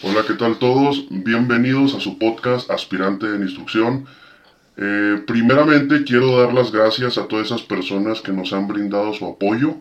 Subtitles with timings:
[0.00, 1.06] Hola, ¿qué tal todos?
[1.10, 4.06] Bienvenidos a su podcast Aspirante en Instrucción.
[4.76, 9.26] Eh, primeramente quiero dar las gracias a todas esas personas que nos han brindado su
[9.26, 9.74] apoyo,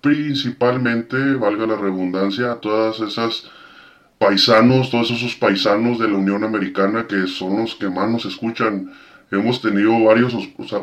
[0.00, 3.50] principalmente, valga la redundancia, a todas esas
[4.18, 8.92] paisanos, todos esos paisanos de la Unión Americana que son los que más nos escuchan.
[9.32, 10.34] Hemos tenido varios,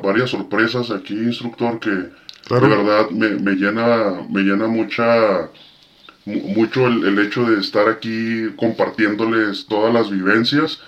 [0.03, 2.11] varias sorpresas aquí, instructor, que de
[2.49, 5.49] verdad me, llena, me llena mucha,
[6.25, 10.79] mucho el, hecho de estar aquí compartiéndoles todas las vivencias.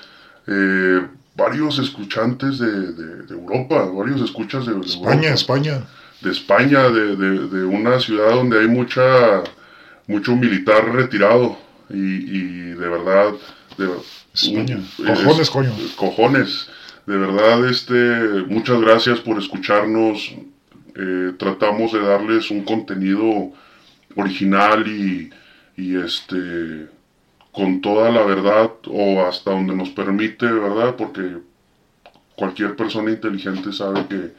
[0.47, 1.01] Eh,
[1.35, 2.67] varios escuchantes de,
[3.29, 5.81] Europa, varios escuchas de, España, España.
[6.21, 9.43] De España, de, una ciudad donde hay mucha,
[10.07, 11.57] mucho militar retirado
[11.89, 13.33] y, de verdad,
[13.77, 13.87] de,
[15.05, 15.71] cojones, coño.
[15.95, 16.69] Cojones.
[17.05, 17.93] De verdad, este,
[18.47, 20.33] muchas gracias por escucharnos.
[20.95, 23.53] Eh, tratamos de darles un contenido
[24.17, 25.29] original y,
[25.77, 26.87] y este
[27.51, 30.95] con toda la verdad o hasta donde nos permite, ¿verdad?
[30.95, 31.37] Porque
[32.35, 34.33] cualquier persona inteligente sabe que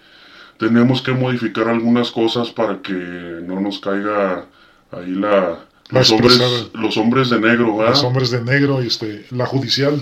[0.58, 4.46] tenemos que modificar algunas cosas para que no nos caiga
[4.92, 6.40] ahí la, los, hombres,
[6.74, 7.94] los hombres de negro, ¿verdad?
[7.94, 10.00] Los hombres de negro y este, la judicial.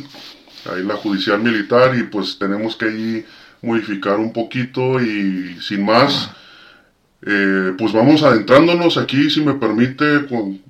[0.70, 3.24] Ahí la judicial militar y pues tenemos que ahí
[3.62, 6.30] modificar un poquito y sin más,
[7.22, 10.60] eh, pues vamos adentrándonos aquí, si me permite, con,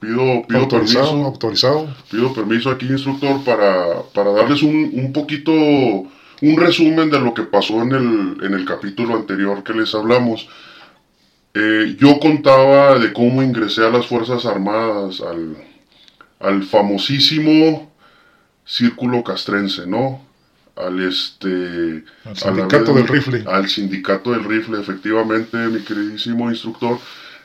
[0.00, 1.00] pido, pido permiso.
[1.00, 1.94] Autorizado.
[2.10, 7.42] Pido permiso aquí, instructor, para, para darles un, un, poquito, un resumen de lo que
[7.42, 10.48] pasó en el, en el capítulo anterior que les hablamos.
[11.54, 15.56] Eh, yo contaba de cómo ingresé a las Fuerzas Armadas, al,
[16.40, 17.90] al famosísimo
[18.66, 20.25] Círculo Castrense, ¿no?
[20.76, 22.04] Al este...
[22.24, 23.44] Al sindicato del rifle.
[23.46, 26.98] Al sindicato del rifle, efectivamente, mi queridísimo instructor.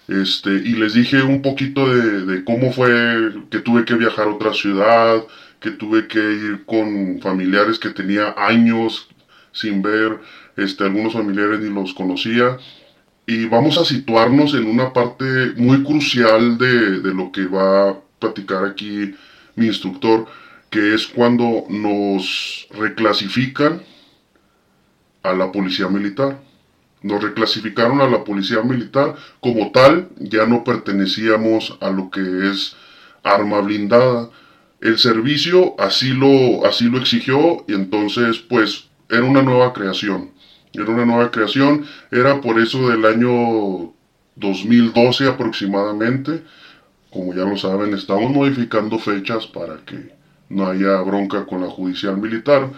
[0.07, 4.53] Este, y les dije un poquito de, cómo fue que tuve que viajar a otra
[4.53, 5.23] ciudad,
[5.59, 9.07] que tuve que ir con familiares que tenía años
[9.53, 10.19] sin ver,
[10.57, 12.57] este, algunos familiares ni los conocía.
[13.25, 17.95] Y vamos a situarnos en una parte muy crucial de, de lo que va a
[18.19, 19.13] platicar aquí
[19.56, 20.27] mi instructor,
[20.71, 23.83] que es cuando nos reclasifican
[25.21, 26.39] a la policía militar.
[27.03, 32.75] Nos reclasificaron a la policía militar como tal, ya no pertenecíamos a lo que es
[33.21, 34.29] arma blindada.
[34.79, 40.31] El servicio así lo, así lo exigió y entonces pues era una nueva creación.
[40.73, 43.93] Era una nueva creación, era por eso del año
[44.38, 46.43] 2012 aproximadamente.
[47.11, 50.20] Como ya lo saben, estamos modificando fechas para que
[50.51, 52.69] no haya bronca con la judicial militar.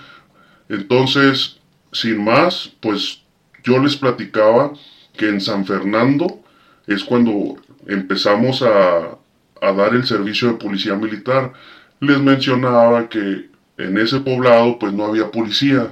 [0.69, 1.57] Entonces,
[1.91, 3.21] sin más, pues
[3.63, 4.73] yo les platicaba
[5.15, 6.41] que en San Fernando
[6.87, 7.55] es cuando
[7.87, 9.17] empezamos a,
[9.61, 11.53] dar el servicio de policía militar.
[12.01, 15.87] Les mencionaba que en ese poblado pues no había policía.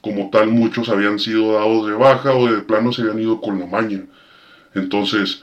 [0.00, 3.58] Como tal muchos habían sido dados de baja o de plano se habían ido con
[3.58, 4.04] la maña.
[4.74, 5.42] Entonces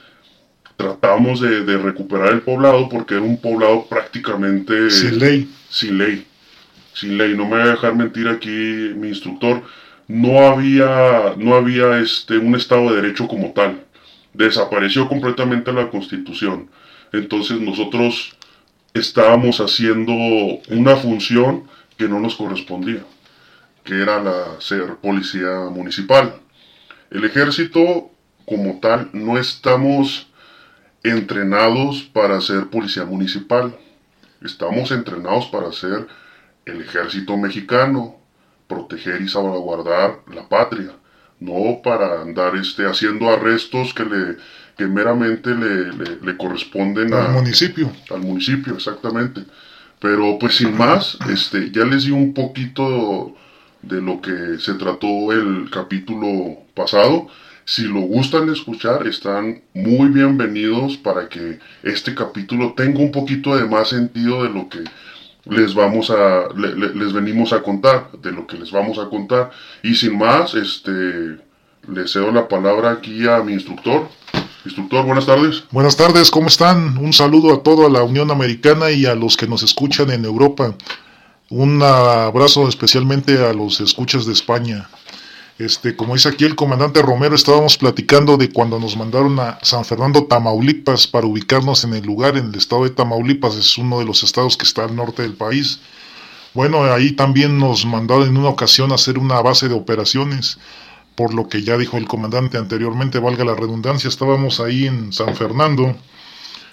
[0.76, 4.90] tratamos de, de recuperar el poblado porque era un poblado prácticamente...
[4.90, 5.50] Sin ley.
[5.68, 6.26] Sin ley.
[6.92, 7.34] Sin ley.
[7.36, 8.48] No me voy a dejar mentir aquí
[8.94, 9.62] mi instructor
[10.08, 13.84] no había, no había este, un Estado de Derecho como tal.
[14.32, 16.70] Desapareció completamente la Constitución.
[17.12, 18.36] Entonces nosotros
[18.94, 20.12] estábamos haciendo
[20.68, 21.64] una función
[21.96, 23.04] que no nos correspondía,
[23.84, 26.36] que era la ser policía municipal.
[27.10, 28.10] El ejército
[28.44, 30.28] como tal no estamos
[31.08, 33.76] entrenados para ser policía municipal.
[34.42, 36.06] Estamos entrenados para ser
[36.64, 38.16] el ejército mexicano,
[38.68, 40.92] proteger y salvaguardar la patria,
[41.40, 44.36] no para andar este, haciendo arrestos que, le,
[44.76, 47.90] que meramente le, le, corresponden al municipio.
[48.10, 49.44] Al municipio, exactamente.
[50.00, 53.34] Pero pues sin más, este, ya les di un poquito
[53.82, 57.28] de lo que se trató el capítulo pasado.
[57.68, 63.64] Si lo gustan escuchar, están muy bienvenidos para que este capítulo tenga un poquito de
[63.64, 64.84] más sentido de lo que
[65.46, 69.50] les vamos a les venimos a contar de lo que les vamos a contar.
[69.82, 70.90] Y sin más este
[71.88, 74.08] le cedo la palabra aquí a mi instructor.
[74.64, 75.64] Instructor buenas tardes.
[75.72, 79.48] Buenas tardes cómo están un saludo a toda la Unión Americana y a los que
[79.48, 80.72] nos escuchan en Europa.
[81.50, 84.88] Un abrazo especialmente a los escuchas de España
[85.58, 89.86] este, como dice aquí el comandante Romero, estábamos platicando de cuando nos mandaron a San
[89.86, 94.04] Fernando, Tamaulipas, para ubicarnos en el lugar, en el estado de Tamaulipas, es uno de
[94.04, 95.80] los estados que está al norte del país.
[96.52, 100.58] Bueno, ahí también nos mandaron en una ocasión a hacer una base de operaciones,
[101.14, 105.34] por lo que ya dijo el comandante anteriormente, valga la redundancia, estábamos ahí en San
[105.36, 105.96] Fernando,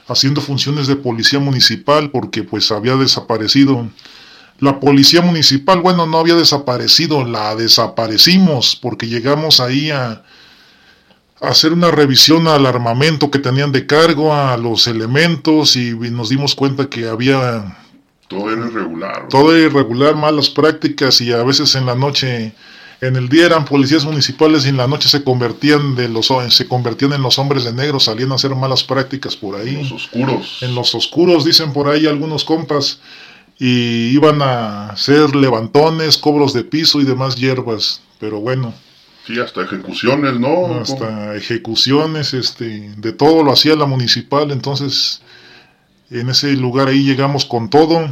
[0.10, 3.88] haciendo funciones de policía municipal porque pues había desaparecido.
[4.64, 10.24] La policía municipal, bueno, no había desaparecido, la desaparecimos porque llegamos ahí a,
[11.42, 16.56] hacer una revisión al armamento que tenían de cargo, a los elementos y nos dimos
[16.56, 17.78] cuenta que había...
[18.30, 19.28] Todo era irregular.
[19.28, 22.54] Todo era irregular, malas prácticas y a veces en la noche,
[23.02, 26.70] en el día eran policías municipales y en la noche se convertían, de los, se
[26.70, 29.76] convertían en los hombres de negro, salían a hacer malas prácticas por ahí.
[29.76, 30.58] En los oscuros.
[30.62, 33.02] En los oscuros, dicen por ahí algunos compas.
[33.60, 38.02] Y iban a hacer levantones, cobros de piso y demás hierbas.
[38.20, 38.74] Pero bueno,
[39.26, 40.82] Sí, hasta ejecuciones, ¿no?
[40.82, 45.22] Hasta ejecuciones, este, de todo lo hacía la municipal, entonces
[46.12, 48.10] en ese lugar ahí llegamos con todo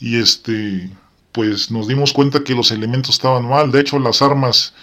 [0.00, 0.90] y este,
[1.30, 4.74] pues nos dimos cuenta que los elementos estaban mal, de hecho las armas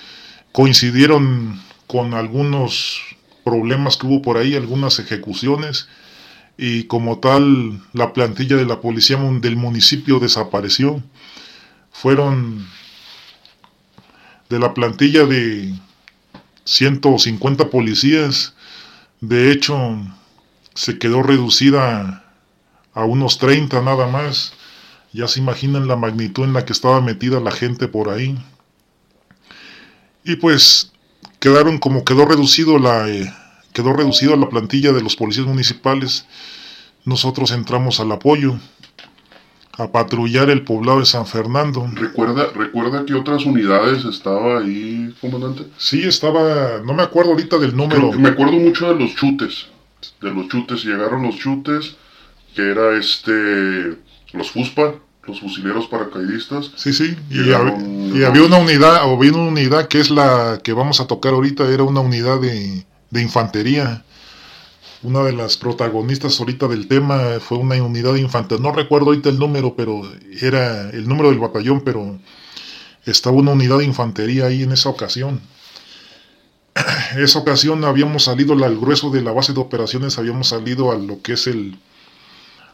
[0.53, 3.01] coincidieron con algunos
[3.44, 5.89] problemas que hubo por ahí, algunas ejecuciones
[6.57, 11.04] y como tal la plantilla de la policía del municipio desapareció.
[11.92, 12.68] Fueron
[14.50, 15.74] de la plantilla de
[16.66, 18.56] 150 policías,
[19.22, 19.98] de hecho,
[20.74, 22.24] se quedó reducida
[22.94, 24.54] a unos 30 nada más.
[25.13, 28.38] Ya se imaginan la magnitud en la que estaba metida la gente por ahí.
[30.24, 30.92] Y pues
[31.40, 33.34] quedaron como quedó reducido la eh,
[33.75, 36.25] quedó reducido la plantilla de los policías municipales.
[37.04, 38.56] Nosotros entramos al apoyo
[39.74, 41.86] a patrullar el poblado de San Fernando.
[41.94, 45.66] ¿Recuerda, ¿Recuerda que otras unidades estaba ahí, comandante?
[45.77, 48.13] Sí, estaba, no me acuerdo ahorita del número.
[48.13, 49.68] me acuerdo mucho de los chutes,
[50.22, 51.98] de los chutes, llegaron los chutes,
[52.56, 53.98] que era este,
[54.31, 54.95] los FUSPA,
[55.27, 56.72] los fusileros paracaidistas.
[56.77, 61.01] Sí, sí, y, había una unidad, o bien una unidad que es la que vamos
[61.01, 64.04] a tocar ahorita, era una unidad de, de infantería
[65.06, 68.63] una de las protagonistas ahorita del tema fue una unidad de infantería.
[68.63, 70.02] No recuerdo ahorita el número, pero
[70.42, 72.19] era el número del batallón, pero
[73.06, 75.42] estaba una unidad de infantería ahí en esa ocasión.
[77.18, 81.22] Esa ocasión habíamos salido al grueso de la base de operaciones, habíamos salido a lo
[81.22, 81.78] que es el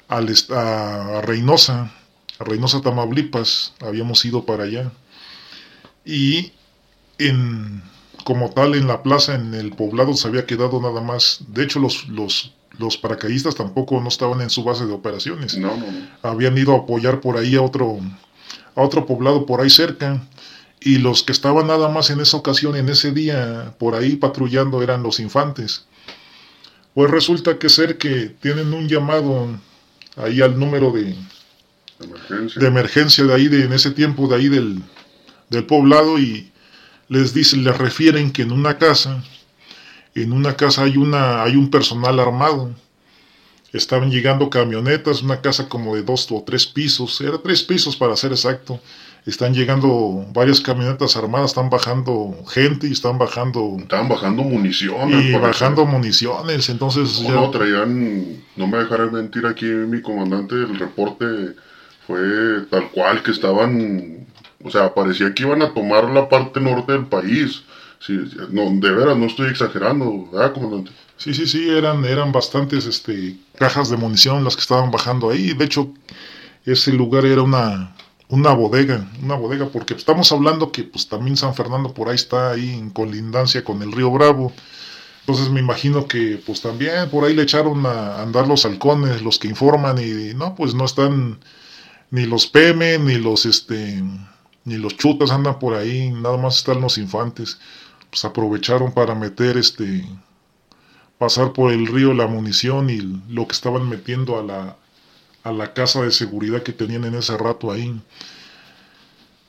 [0.07, 1.91] al, a Reynosa,
[2.39, 4.91] a Reynosa Tamaulipas, habíamos ido para allá.
[6.03, 6.53] Y
[7.19, 7.83] en
[8.23, 11.39] como tal en la plaza, en el poblado, se había quedado nada más.
[11.47, 15.57] De hecho, los, los, los paracaidistas tampoco no estaban en su base de operaciones.
[15.57, 15.85] No, no,
[16.21, 17.99] Habían ido a apoyar por ahí a otro,
[18.75, 20.21] a otro poblado por ahí cerca.
[20.79, 24.81] Y los que estaban nada más en esa ocasión, en ese día, por ahí patrullando,
[24.81, 25.85] eran los infantes.
[26.93, 29.47] Pues resulta que ser que tienen un llamado
[30.17, 31.15] ahí al número de,
[31.99, 32.59] emergencia.
[32.59, 34.81] de emergencia de ahí, de, en ese tiempo de ahí del,
[35.49, 36.50] del poblado y
[37.11, 39.21] les dicen, les refieren que en una casa,
[40.15, 42.71] en una casa hay una, hay un personal armado.
[43.73, 48.15] Estaban llegando camionetas, una casa como de dos o tres pisos, era tres pisos para
[48.15, 48.79] ser exacto.
[49.25, 53.75] Están llegando varias camionetas armadas, están bajando gente y están bajando.
[53.77, 55.25] Están bajando municiones.
[55.25, 57.21] Y bajando municiones, entonces.
[57.23, 57.33] No, ya...
[57.35, 58.41] no, traían.
[58.55, 61.25] No me dejaré mentir aquí, mi comandante, el reporte
[62.07, 62.21] fue
[62.69, 64.30] tal cual que estaban
[64.63, 67.63] o sea, parecía que iban a tomar la parte norte del país.
[67.99, 68.17] Sí,
[68.49, 70.91] no, de veras, no estoy exagerando, ¿verdad, comandante?
[71.17, 75.53] Sí, sí, sí, eran, eran bastantes este, cajas de munición las que estaban bajando ahí.
[75.53, 75.93] De hecho,
[76.65, 77.95] ese lugar era una,
[78.29, 82.51] una bodega, una bodega, porque estamos hablando que pues también San Fernando por ahí está
[82.51, 84.51] ahí en colindancia con el río Bravo.
[85.21, 89.37] Entonces me imagino que pues también por ahí le echaron a andar los halcones, los
[89.37, 91.39] que informan y no, pues no están
[92.09, 94.01] ni los PM ni los este
[94.63, 97.59] ni los chutas andan por ahí, nada más están los infantes.
[98.09, 100.05] Pues aprovecharon para meter este,
[101.17, 102.97] pasar por el río la munición y
[103.29, 104.75] lo que estaban metiendo a la,
[105.43, 107.99] a la casa de seguridad que tenían en ese rato ahí.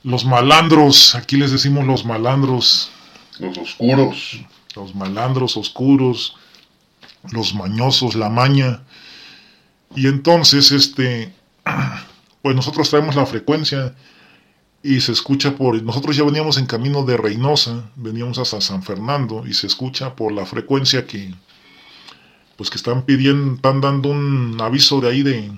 [0.03, 2.91] Los malandros, aquí les decimos los malandros.
[3.39, 4.39] Los oscuros.
[4.75, 6.35] Los malandros oscuros,
[7.31, 8.81] los mañosos, la maña.
[9.95, 11.33] Y entonces, este,
[12.41, 13.95] pues nosotros traemos la frecuencia
[14.83, 19.47] y se escucha por nosotros ya veníamos en camino de Reynosa, veníamos hasta San Fernando
[19.47, 21.33] y se escucha por la frecuencia que
[22.57, 25.51] pues que están pidiendo, están dando un aviso de ahí de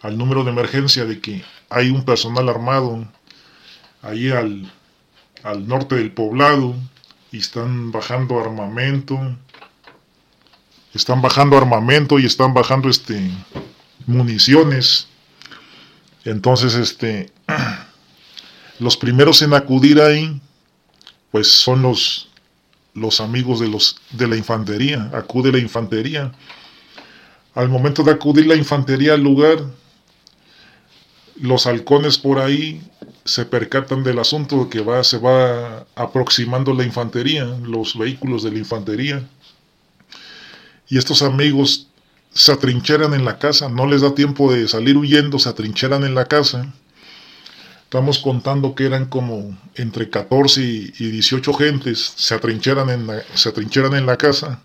[0.00, 3.06] al número de emergencia de que hay un personal armado
[4.00, 4.72] ahí al,
[5.42, 6.76] al norte del poblado
[7.32, 9.18] y están bajando armamento,
[10.94, 13.30] están bajando armamento y están bajando este
[14.06, 15.08] municiones.
[16.24, 17.32] Entonces, este
[18.78, 20.40] Los primeros en acudir ahí,
[21.30, 22.28] pues son los,
[22.94, 25.10] los amigos de, los, de la infantería.
[25.12, 26.32] Acude la infantería.
[27.54, 29.58] Al momento de acudir la infantería al lugar,
[31.40, 32.82] los halcones por ahí
[33.24, 38.58] se percatan del asunto que va, se va aproximando la infantería, los vehículos de la
[38.58, 39.28] infantería.
[40.88, 41.88] Y estos amigos
[42.32, 46.14] se atrincheran en la casa, no les da tiempo de salir huyendo, se atrincheran en
[46.14, 46.72] la casa.
[47.88, 53.48] Estamos contando que eran como entre 14 y 18 gentes, se atrincheran en la, se
[53.48, 54.60] atrincheran en la casa.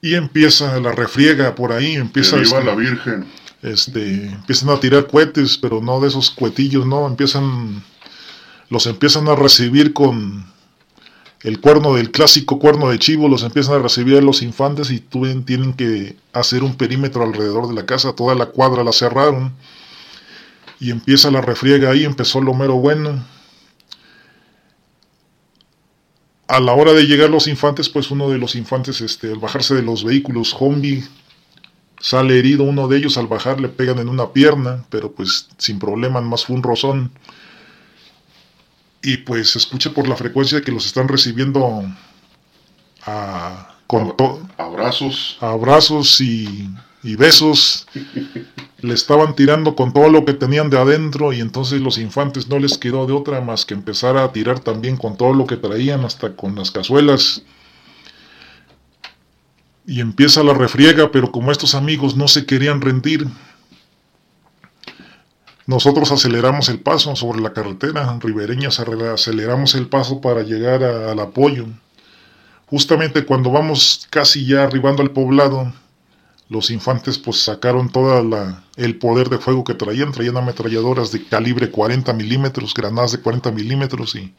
[0.00, 2.38] Y empieza la refriega por ahí, empieza...
[2.38, 3.26] Este, la Virgen
[3.60, 7.84] este, empiezan a tirar cohetes, pero no de esos cohetillos, no, empiezan,
[8.70, 10.46] los empiezan a recibir con
[11.42, 15.74] el cuerno del clásico cuerno de chivo, los empiezan a recibir los infantes y tienen
[15.74, 19.52] que hacer un perímetro alrededor de la casa, toda la cuadra la cerraron
[20.82, 23.24] y empieza la refriega ahí, empezó lo mero bueno.
[26.48, 29.76] A la hora de llegar los infantes, pues uno de los infantes, este, al bajarse
[29.76, 31.04] de los vehículos, Hombi
[32.00, 35.78] Sale herido uno de ellos, al bajar le pegan en una pierna, pero pues sin
[35.78, 37.12] problema, más fue un rozón.
[39.02, 41.84] Y pues se escucha por la frecuencia que los están recibiendo
[43.06, 44.16] a, con
[44.58, 45.38] abrazos.
[45.40, 46.68] abrazos y,
[47.02, 47.86] y besos.
[48.78, 52.58] le estaban tirando con todo lo que tenían de adentro y entonces los infantes no
[52.58, 56.04] les quedó de otra más que empezar a tirar también con todo lo que traían,
[56.04, 57.42] hasta con las cazuelas
[59.86, 63.26] y empieza la refriega, pero como estos amigos no se querían rendir,
[65.66, 71.66] nosotros aceleramos el paso sobre la carretera ribereña, aceleramos el paso para llegar al apoyo.
[72.66, 75.72] Justamente cuando vamos casi ya arribando al poblado,
[76.52, 78.22] los infantes pues sacaron todo
[78.76, 83.50] el poder de fuego que traían, traían ametralladoras de calibre 40 milímetros, granadas de 40
[83.50, 84.34] milímetros y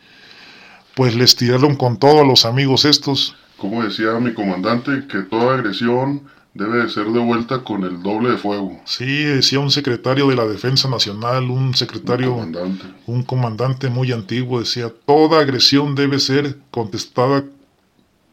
[0.95, 5.55] pues les tiraron con todo a los amigos estos como decía mi comandante, que toda
[5.55, 8.77] agresión debe de ser devuelta con el doble de fuego.
[8.83, 14.11] Sí, decía un secretario de la Defensa Nacional, un secretario, un comandante, un comandante muy
[14.11, 17.45] antiguo, decía, toda agresión debe ser contestada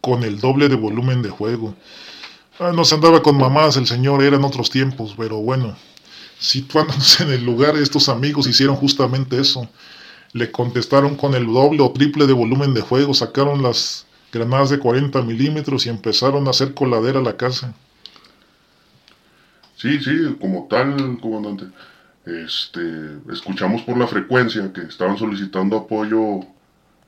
[0.00, 1.76] con el doble de volumen de fuego.
[2.62, 5.75] Ah, no se andaba con mamás el señor, eran otros tiempos, pero bueno,
[6.38, 9.67] situándose en el lugar, estos amigos hicieron justamente eso.
[10.35, 14.79] Le contestaron con el doble o triple de volumen de fuego, sacaron las granadas de
[14.79, 17.75] 40 milímetros y empezaron a hacer coladera a la casa.
[19.76, 21.64] Sí, sí, como tal, comandante.
[22.26, 22.83] Este,
[23.33, 26.40] escuchamos por la frecuencia que estaban solicitando apoyo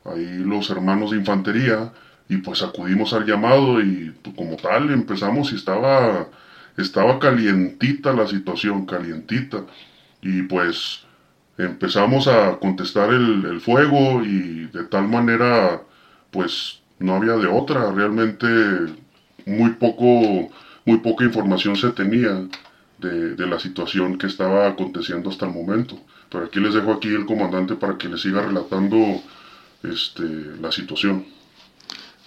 [0.07, 1.93] ahí los hermanos de infantería
[2.33, 6.29] y pues acudimos al llamado y como tal empezamos y estaba
[6.77, 9.65] estaba calientita la situación, calientita
[10.23, 11.05] y pues
[11.59, 15.83] empezamos a contestar el, el fuego y de tal manera
[16.31, 18.47] pues no había de otra, realmente
[19.47, 20.51] muy poco,
[20.85, 22.47] muy poca información se tenía
[22.99, 25.99] de, la situación que estaba aconteciendo hasta el momento.
[26.31, 29.21] Pero aquí les dejo aquí el comandante para que les siga relatando
[29.83, 30.23] este,
[30.61, 31.27] la situación.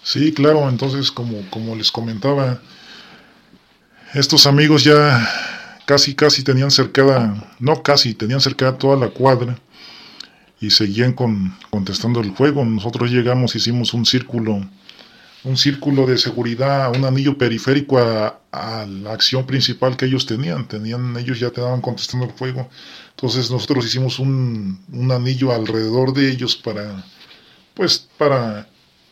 [0.06, 2.60] Sí, claro, entonces como, como les comentaba,
[4.14, 5.28] estos amigos ya
[5.84, 9.58] casi casi tenían cercada, no casi, tenían cercada toda la cuadra
[10.60, 12.64] y seguían con, contestando el juego.
[12.64, 14.64] Nosotros llegamos, hicimos un círculo,
[15.42, 20.68] un círculo de seguridad, un anillo periférico a, la acción principal que ellos tenían.
[20.68, 22.70] Tenían, ellos ya te daban contestando el fuego.
[23.10, 27.04] Entonces nosotros hicimos un, un anillo alrededor de ellos para,
[27.74, 28.68] pues, para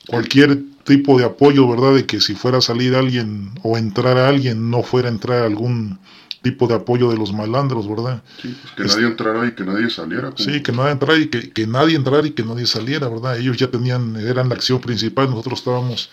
[0.06, 1.94] cualquier tipo de apoyo, ¿verdad?
[1.94, 5.42] De que si fuera a salir alguien o entrar a alguien, no fuera a entrar
[5.42, 5.98] algún
[6.42, 8.22] tipo de apoyo de los malandros, ¿verdad?
[8.40, 10.32] Sí, pues que nadie entrara y que nadie saliera.
[10.36, 13.38] Sí, que nadie entrara y que, que, nadie entrara y que nadie saliera, ¿verdad?
[13.38, 16.10] Ellos ya tenían, eran la acción principal, nosotros estábamos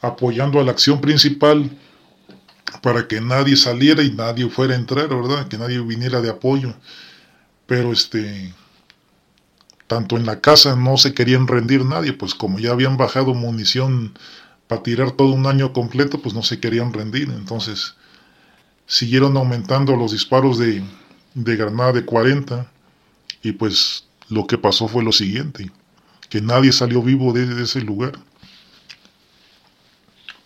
[0.00, 1.68] apoyando a la acción principal
[2.80, 5.48] para que nadie saliera y nadie fuera a entrar, ¿verdad?
[5.48, 6.74] Que nadie viniera de apoyo.
[7.66, 8.54] Pero este,
[9.92, 14.14] tanto en la casa no se querían rendir nadie, pues como ya habían bajado munición
[14.66, 17.28] para tirar todo un año completo, pues no se querían rendir.
[17.28, 17.94] Entonces,
[18.86, 20.82] siguieron aumentando los disparos de,
[21.34, 22.66] de granada de 40
[23.42, 25.70] y pues lo que pasó fue lo siguiente,
[26.30, 28.12] que nadie salió vivo de, ese lugar.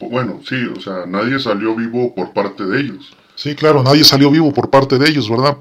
[0.01, 3.17] Bueno, sí, o sea, nadie salió vivo por parte de ellos.
[3.37, 5.57] Sí, claro, nadie salió vivo por parte de ellos, ¿verdad?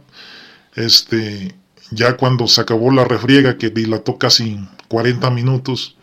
[0.74, 1.54] Este,
[1.92, 5.98] ya cuando se acabó la refriega que dilató casi 40 minutos,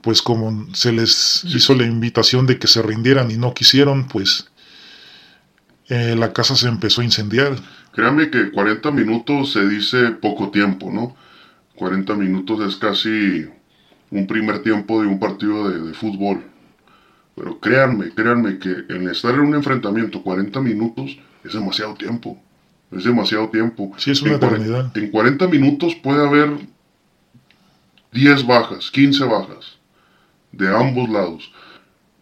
[0.00, 4.50] pues como se les hizo la invitación de que se rindieran y no quisieron, pues
[5.88, 7.56] eh, la casa se empezó a incendiar.
[7.92, 11.14] Créame que 40 minutos se dice poco tiempo, ¿no?
[11.76, 13.46] 40 minutos es casi
[14.10, 16.42] un primer tiempo de un partido de, fútbol.
[17.34, 22.41] Pero créanme, créanme que en estar en un enfrentamiento 40 minutos es demasiado tiempo.
[22.92, 23.92] Es demasiado tiempo.
[23.96, 24.96] Sí, es una en, eternidad.
[24.96, 26.50] En 40 minutos puede haber
[28.12, 29.78] 10 bajas, 15 bajas
[30.52, 31.50] de ambos lados.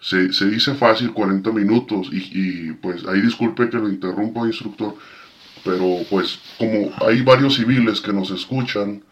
[0.00, 4.94] Se, se dice fácil 40 minutos y, y, pues ahí disculpe que lo interrumpa instructor,
[5.62, 9.02] pero pues como hay varios civiles que nos escuchan,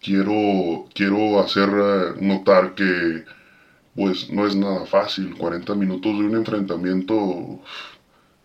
[0.00, 3.24] quiero, quiero hacer eh, notar que
[3.94, 5.34] pues no es nada fácil.
[5.36, 7.60] 40 minutos de un enfrentamiento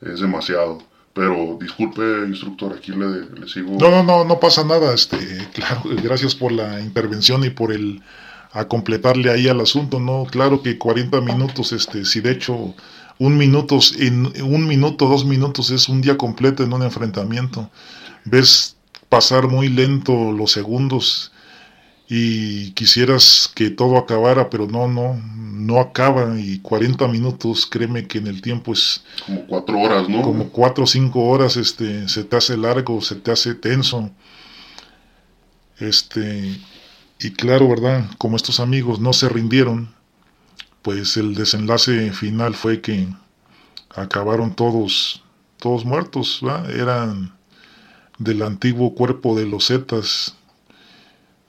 [0.02, 0.84] es demasiado.
[1.18, 3.76] Pero disculpe, instructor, aquí le, le, sigo.
[3.80, 4.94] No, no, no, no pasa nada.
[4.94, 5.18] Este,
[5.54, 8.04] claro, gracias por la intervención y por el
[8.52, 10.26] a completarle ahí al asunto, ¿no?
[10.30, 12.76] Claro que 40 minutos, este, si de hecho
[13.20, 17.70] un minuto, en un minuto, dos minutos es un día completo en un enfrentamiento.
[18.26, 18.78] Ves
[19.10, 21.32] pasar muy lento los segundos
[22.10, 25.22] y quisieras que todo acabara, pero no, no,
[25.68, 29.04] no acaba y 40 minutos, créeme que en el tiempo es...
[29.26, 30.22] Como cuatro horas, ¿no?
[30.22, 34.10] Como cuatro o cinco horas, este, se te hace largo, se te hace tenso.
[35.80, 36.58] Este,
[37.20, 38.06] y claro, ¿verdad?
[38.18, 39.94] Como estos amigos no se rindieron,
[40.82, 43.10] pues el desenlace final fue que
[43.94, 45.24] acabaron todos,
[45.58, 46.72] todos muertos, ¿verdad?
[46.72, 47.38] Eran
[48.18, 50.38] del antiguo cuerpo de los Zetas,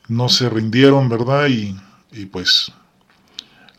[0.08, 1.46] no se rindieron, ¿verdad?
[1.48, 1.76] Y,
[2.12, 2.72] y, pues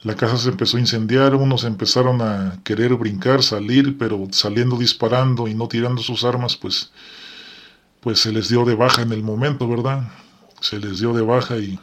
[0.02, 5.48] la casa se empezó a incendiar, unos empezaron a querer brincar, salir, pero saliendo disparando
[5.48, 6.92] y no tirando sus armas, pues,
[8.00, 10.08] pues se les dio de baja en el momento, ¿verdad?
[10.62, 11.78] Se les dio de baja y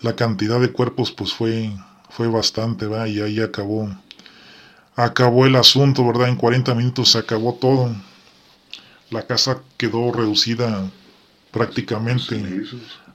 [0.00, 1.72] la cantidad de cuerpos pues fue,
[2.08, 3.06] fue bastante, ¿verdad?
[3.06, 3.94] Y ahí acabó,
[4.96, 6.28] acabó el asunto, ¿verdad?
[6.28, 7.94] En 40 minutos se acabó todo.
[9.10, 10.90] La casa quedó reducida
[11.52, 12.64] prácticamente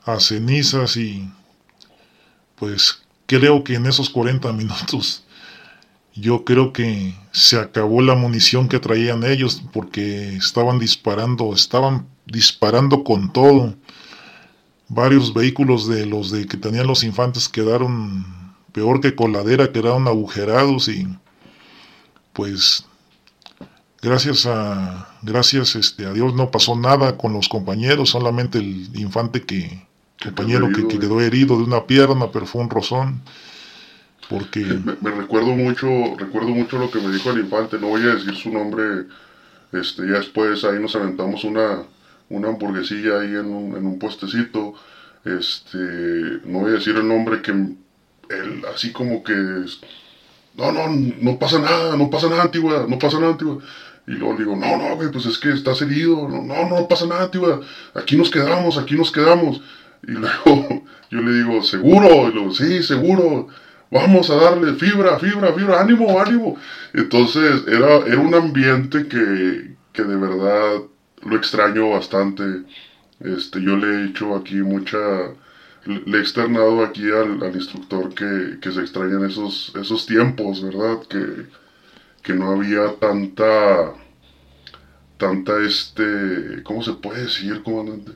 [0.05, 1.29] a cenizas y
[2.55, 5.25] pues creo que en esos 40 minutos
[6.15, 13.03] yo creo que se acabó la munición que traían ellos porque estaban disparando, estaban disparando
[13.03, 13.75] con todo.
[14.87, 18.25] Varios vehículos de los de que tenían los infantes quedaron
[18.71, 21.07] peor que coladera, quedaron agujerados y
[22.33, 22.85] pues
[24.07, 29.43] gracias a gracias este a Dios no pasó nada con los compañeros solamente el infante
[29.43, 29.85] que
[30.23, 33.21] compañero que, que, quedó herido de una pierna pero fue un rozón
[34.29, 38.01] porque me, me, recuerdo mucho recuerdo mucho lo que me dijo el infante no voy
[38.03, 39.05] a decir su nombre
[39.73, 41.83] este ya después ahí nos aventamos una
[42.29, 44.73] una hamburguesilla ahí en un, en un puestecito
[45.25, 45.77] este
[46.45, 49.33] no voy a decir el nombre que él así como que
[50.57, 53.59] no, no, no pasa nada, no pasa nada, antigua, no pasa nada, antigua.
[54.07, 57.05] Y luego digo, no, no, güey, pues es que estás herido, no, no, no pasa
[57.05, 57.59] nada, antigua,
[57.93, 59.61] aquí nos quedamos, aquí nos quedamos.
[60.07, 63.49] Y luego yo le digo, seguro, y luego, sí, seguro,
[63.91, 66.57] vamos a darle fibra, fibra, fibra, ánimo, ánimo.
[66.93, 70.83] Entonces era, era un ambiente que, que de verdad
[71.23, 72.43] lo extraño bastante.
[73.19, 74.97] Este, yo le he hecho aquí mucha,
[75.85, 80.99] le he externado aquí al, al instructor que, que, se extrañan esos, esos tiempos, ¿verdad?
[81.09, 81.66] Que,
[82.27, 83.93] que no había tanta,
[85.17, 88.11] tanta este, ¿cómo se puede decir, comandante?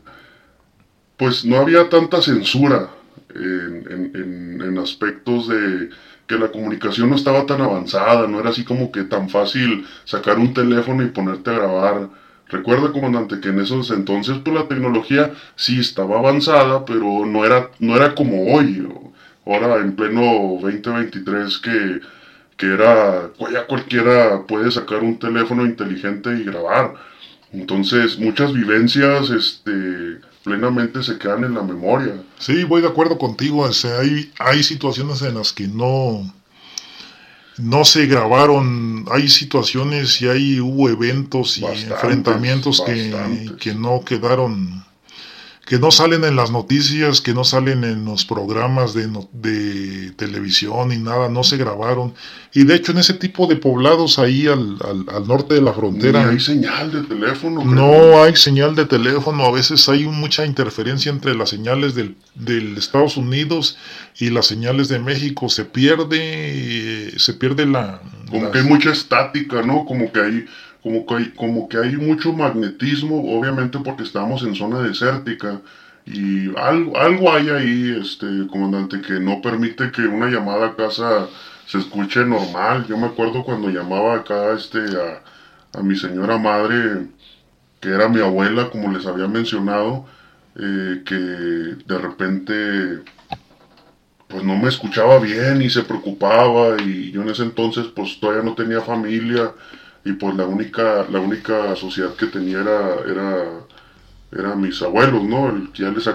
[1.15, 2.89] Pues no había tanta censura
[3.33, 5.91] en, en, en, aspectos de
[6.27, 10.39] que la comunicación no estaba tan avanzada, no era así como que tan fácil sacar
[10.39, 12.09] un teléfono y ponerte a grabar.
[12.49, 17.71] Recuerda, comandante, que en esos entonces pues la tecnología sí estaba avanzada, pero no era,
[17.79, 18.85] no era como hoy.
[19.45, 22.01] Ahora en pleno 2023 que,
[22.61, 26.93] que era, ya cualquiera puede sacar un teléfono inteligente y grabar.
[27.51, 32.21] Entonces muchas vivencias este, plenamente se quedan en la memoria.
[32.37, 33.61] Sí, voy de acuerdo contigo.
[33.61, 36.31] O sea, hay, hay situaciones en las que no,
[37.57, 44.05] no se grabaron, hay situaciones y hay hubo eventos y bastantes, enfrentamientos que, que, no
[44.05, 44.85] quedaron,
[45.65, 50.89] que no salen en las noticias, que no salen en los programas de, de televisión
[50.89, 52.13] ni nada, no se grabaron.
[52.53, 55.71] Y de hecho en ese tipo de poblados ahí al, al, al norte de la
[55.71, 56.25] frontera...
[56.25, 57.61] Ni hay señal de teléfono.
[57.61, 57.73] Creo.
[57.73, 62.77] No hay señal de teléfono, a veces hay mucha interferencia entre las señales del, del
[62.77, 63.77] Estados Unidos
[64.19, 69.61] y las señales de México se pierde se pierde la como que hay mucha estática
[69.61, 70.45] no como que hay
[70.83, 75.61] como que hay como que hay mucho magnetismo obviamente porque estamos en zona desértica
[76.05, 81.27] y algo algo hay ahí este comandante que no permite que una llamada a casa
[81.67, 82.85] se escuche normal.
[82.87, 87.07] Yo me acuerdo cuando llamaba acá este a, a mi señora madre
[87.79, 90.05] que era mi abuela como les había mencionado
[90.55, 93.03] eh, que de repente
[94.27, 98.43] pues no me escuchaba bien y se preocupaba y yo en ese entonces pues todavía
[98.43, 99.51] no tenía familia
[100.03, 102.95] y pues la única la única sociedad que tenía era
[104.31, 106.09] era, mis abuelos no ya les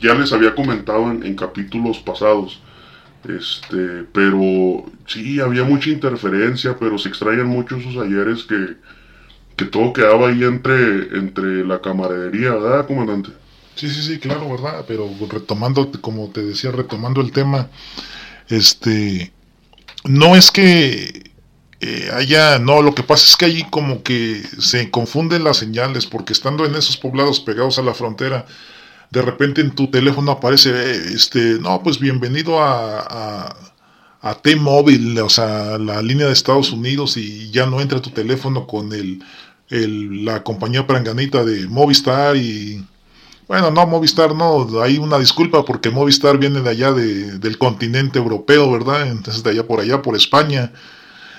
[0.00, 2.60] ya les había comentado en, capítulos pasados
[3.28, 8.76] este pero sí había mucha interferencia pero se extrañan mucho esos ayeres que
[9.56, 13.30] que todo quedaba ahí entre entre la camaradería verdad comandante
[13.74, 14.84] Sí, sí, sí, claro, ¿verdad?
[14.86, 17.70] Pero retomando, como te decía, retomando el tema,
[18.48, 19.32] este,
[20.04, 21.31] no es que
[21.82, 26.06] eh, haya, no, lo que pasa es que allí como que se confunden las señales,
[26.06, 28.46] porque estando en esos poblados pegados a la frontera,
[29.10, 33.56] de repente en tu teléfono aparece, eh, este, no, pues bienvenido a, a,
[34.22, 38.66] a T-Mobile, o sea, la línea de Estados Unidos, y ya no entra tu teléfono
[38.66, 39.22] con el,
[39.68, 42.84] el la compañía pranganita de Movistar y
[43.48, 48.18] bueno, no, Movistar no, hay una disculpa porque Movistar viene de allá de, del continente
[48.18, 49.08] europeo, ¿verdad?
[49.08, 50.72] Entonces de allá por allá, por España.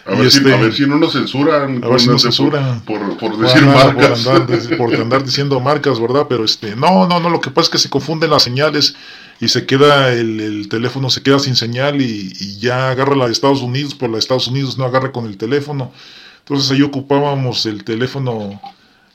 [0.06, 1.82] A, ver, si, este, a ver, si, no nos censuran.
[1.84, 2.82] A ver si nos censuran.
[2.82, 4.24] Por, por, decir marcas.
[4.24, 6.26] Por andar, por andar, diciendo marcas, ¿verdad?
[6.28, 8.96] Pero este, no, no, no, lo que pasa es que se confunden las señales
[9.40, 13.28] y se queda, el, el teléfono se queda sin señal y, y, ya agarra la
[13.28, 15.92] de Estados Unidos, pero la de Estados Unidos no agarra con el teléfono.
[16.40, 18.60] Entonces ahí ocupábamos el teléfono,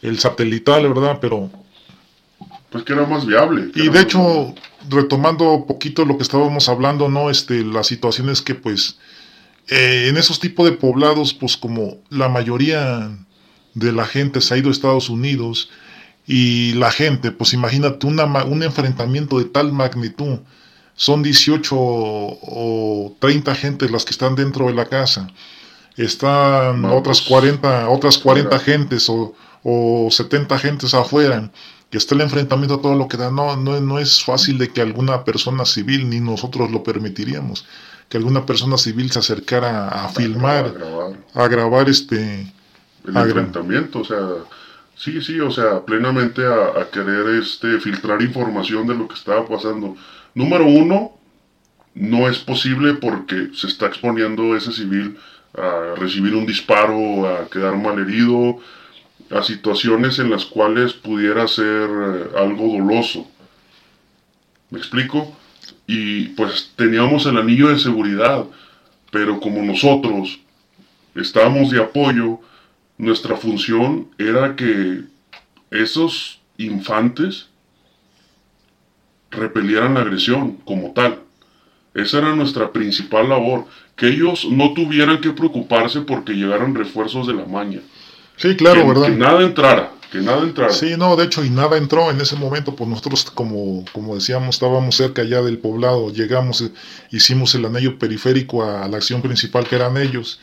[0.01, 1.18] el satelital, ¿verdad?
[1.20, 1.51] Pero
[2.70, 3.70] pues que era más viable.
[3.74, 4.55] Y de hecho,
[4.88, 7.31] retomando poquito lo que estábamos hablando, ¿no?
[7.31, 8.98] Este, la situación es que pues
[9.68, 13.11] eh, en esos tipos de poblados, pues como la mayoría
[13.74, 15.70] de la gente se ha ido a Estados Unidos
[16.26, 20.40] y la gente, pues imagínate una, un enfrentamiento de tal magnitud,
[20.94, 25.28] son 18 o 30 gentes las que están dentro de la casa,
[25.96, 31.50] están otras 40, otras 40 gentes o, o 70 gentes afuera
[31.90, 33.31] que está el enfrentamiento a todo lo que da.
[33.31, 37.64] No, no, no es fácil de que alguna persona civil, ni nosotros lo permitiríamos,
[38.08, 40.74] que alguna persona civil se acercara a, filmar,
[41.34, 42.52] a grabar, este...
[43.06, 44.26] El enfrentamiento, o sea,
[44.96, 49.46] sí, sí, o sea, plenamente a, a, querer este, filtrar información de lo que estaba
[49.46, 49.96] pasando.
[50.34, 51.12] Número uno,
[51.94, 55.18] no es posible porque se está exponiendo ese civil
[55.56, 58.58] a recibir un disparo, a quedar malherido,
[59.30, 63.26] a situaciones en las cuales pudiera ser eh, algo doloso.
[64.70, 65.36] ¿Me explico?
[65.88, 68.44] Y pues teníamos el anillo de seguridad,
[69.11, 70.38] pero como nosotros
[71.14, 72.40] estábamos de apoyo,
[72.98, 75.05] nuestra función era que
[75.70, 77.48] esos infantes
[79.31, 81.20] repelieran la agresión como tal.
[81.94, 83.64] Esa era nuestra principal labor,
[83.96, 87.81] que ellos no tuvieran que preocuparse porque llegaran refuerzos de la maña.
[88.37, 89.07] Sí, claro, ¿verdad?
[89.07, 90.72] Que nada entrara, que nada entrara.
[90.72, 94.56] Sí, no, de hecho, y nada entró en ese momento, pues nosotros, como, como decíamos,
[94.56, 96.64] estábamos cerca ya del poblado, llegamos,
[97.10, 100.40] hicimos el anillo periférico a, la acción principal que eran ellos,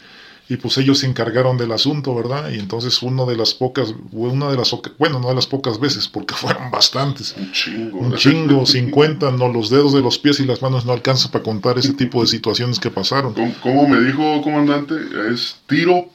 [0.48, 2.52] y pues ellos se encargaron del asunto, ¿verdad?
[2.52, 6.08] Y entonces uno de las pocas, una de las, bueno, no de las pocas veces,
[6.08, 7.36] porque fueron bastantes.
[7.36, 7.98] Un chingo.
[7.98, 11.44] Un chingo, 50, no, los dedos de los pies y las manos no alcanzan para
[11.44, 13.34] contar ese tipo de situaciones que pasaron.
[13.64, 14.94] ¿Cómo me dijo, comandante?
[15.32, 16.10] Es tiro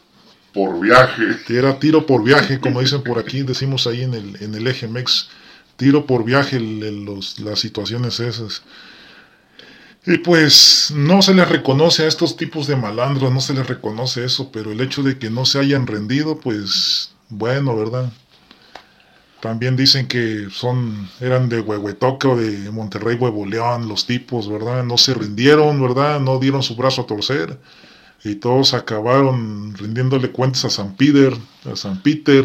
[0.52, 1.22] por viaje.
[1.48, 4.88] Era tiro por viaje, como dicen por aquí, decimos ahí en el, en el eje
[4.88, 5.28] MEX,
[5.76, 8.62] tiro por viaje los, las situaciones esas.
[10.06, 14.24] Y pues no se les reconoce a estos tipos de malandros, no se les reconoce
[14.24, 18.10] eso, pero el hecho de que no se hayan rendido, pues bueno, ¿verdad?
[19.40, 24.84] También dicen que son, eran de Huehuetoque o de Monterrey, Huevo los tipos, ¿verdad?
[24.84, 26.20] No se rindieron, ¿verdad?
[26.20, 27.58] No dieron su brazo a torcer
[28.22, 31.34] y todos acabaron rindiéndole cuentas a San Peter,
[31.70, 32.44] a San Peter.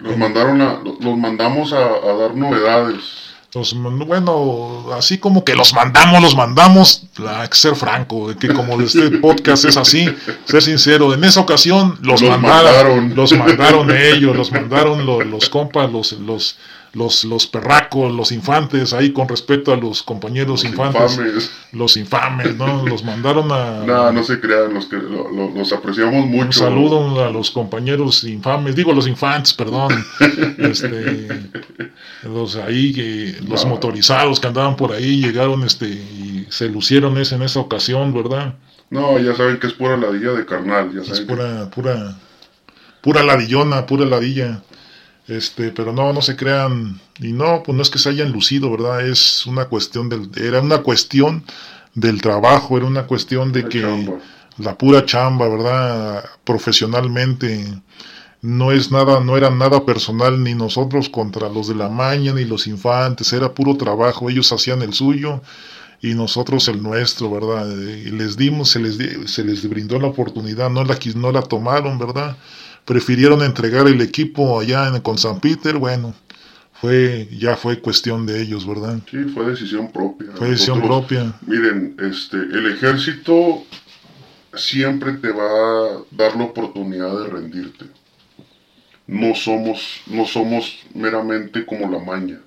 [0.00, 3.26] Los mandaron a, los mandamos a, dar novedades.
[3.52, 8.78] Los, bueno, así como que los mandamos, los mandamos, hay que ser franco, que como
[8.82, 10.06] este podcast es así,
[10.44, 15.90] ser sincero, en esa ocasión los, mandaron, los mandaron ellos, los mandaron los, los compas,
[15.90, 16.58] los, los
[16.92, 21.12] los, los perracos, los infantes, ahí con respecto a los compañeros los infantes.
[21.12, 21.50] Infames.
[21.72, 22.86] Los infames, ¿no?
[22.86, 23.84] Los mandaron a...
[23.86, 26.46] No, no se crean, los, que, los apreciamos mucho.
[26.46, 29.92] Un saludo a los compañeros infames, digo los infantes, perdón.
[30.58, 31.28] este,
[32.22, 37.42] los ahí, los motorizados que andaban por ahí llegaron este y se lucieron ese en
[37.42, 38.54] esa ocasión, ¿verdad?
[38.90, 42.16] No, ya saben que es pura ladilla de carnal, ya Es pura, pura,
[43.02, 44.62] pura ladillona, pura ladilla.
[45.28, 48.70] Este, pero no, no se crean, y no, pues no es que se hayan lucido,
[48.70, 49.06] ¿verdad?
[49.06, 51.42] Es una cuestión del, era una cuestión
[51.94, 53.82] del trabajo, era una cuestión de que
[54.58, 56.24] la pura chamba, ¿verdad?
[56.44, 57.82] Profesionalmente,
[58.42, 62.44] no es nada, no era nada personal ni nosotros contra los de la maña ni
[62.44, 65.42] los infantes, era puro trabajo, ellos hacían el suyo
[66.00, 67.68] y nosotros el nuestro, ¿verdad?
[67.68, 68.96] Y les dimos, se les,
[69.30, 72.36] se les brindó la oportunidad, no la, no la tomaron, ¿verdad?
[72.86, 76.14] Prefirieron entregar el equipo allá en, con San Peter, bueno,
[76.80, 78.98] fue ya fue cuestión de ellos, ¿verdad?
[79.10, 80.28] Sí, fue decisión propia.
[80.34, 81.34] Fue decisión propia.
[81.46, 83.64] Miren, este, el ejército
[84.54, 87.86] siempre te va a dar la oportunidad de rendirte.
[89.06, 92.40] No somos, no somos meramente como la maña.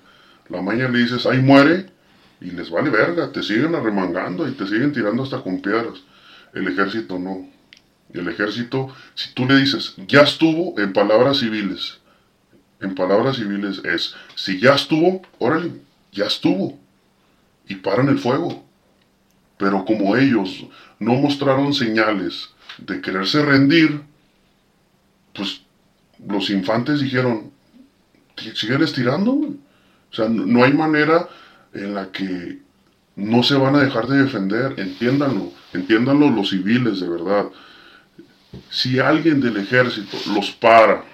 [0.48, 1.86] La maña le dices, ahí muere,
[2.40, 5.98] y les vale verga, te siguen arremangando y te siguen tirando hasta con piedras.
[6.54, 7.48] El ejército no.
[8.12, 11.98] El ejército, si tú le dices, ya estuvo, en palabras civiles,
[12.80, 15.72] en palabras civiles es, si ya estuvo, órale,
[16.12, 16.78] ya estuvo.
[17.68, 18.64] Y paran el fuego.
[19.58, 20.66] Pero como ellos
[20.98, 24.00] no mostraron señales de quererse rendir,
[25.34, 25.62] pues
[26.26, 27.52] los infantes dijeron,
[28.54, 29.32] siguen estirando.
[29.32, 31.28] O sea, no hay manera
[31.72, 32.58] en la que
[33.16, 37.46] no se van a dejar de defender, entiéndanlo, entiéndanlo los civiles de verdad.
[38.70, 41.04] Si alguien del ejército los para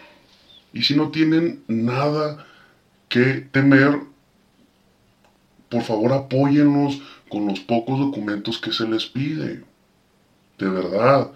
[0.72, 2.46] y si no tienen nada
[3.08, 3.98] que temer,
[5.68, 9.64] por favor apóyennos con los pocos documentos que se les pide.
[10.58, 11.32] De verdad,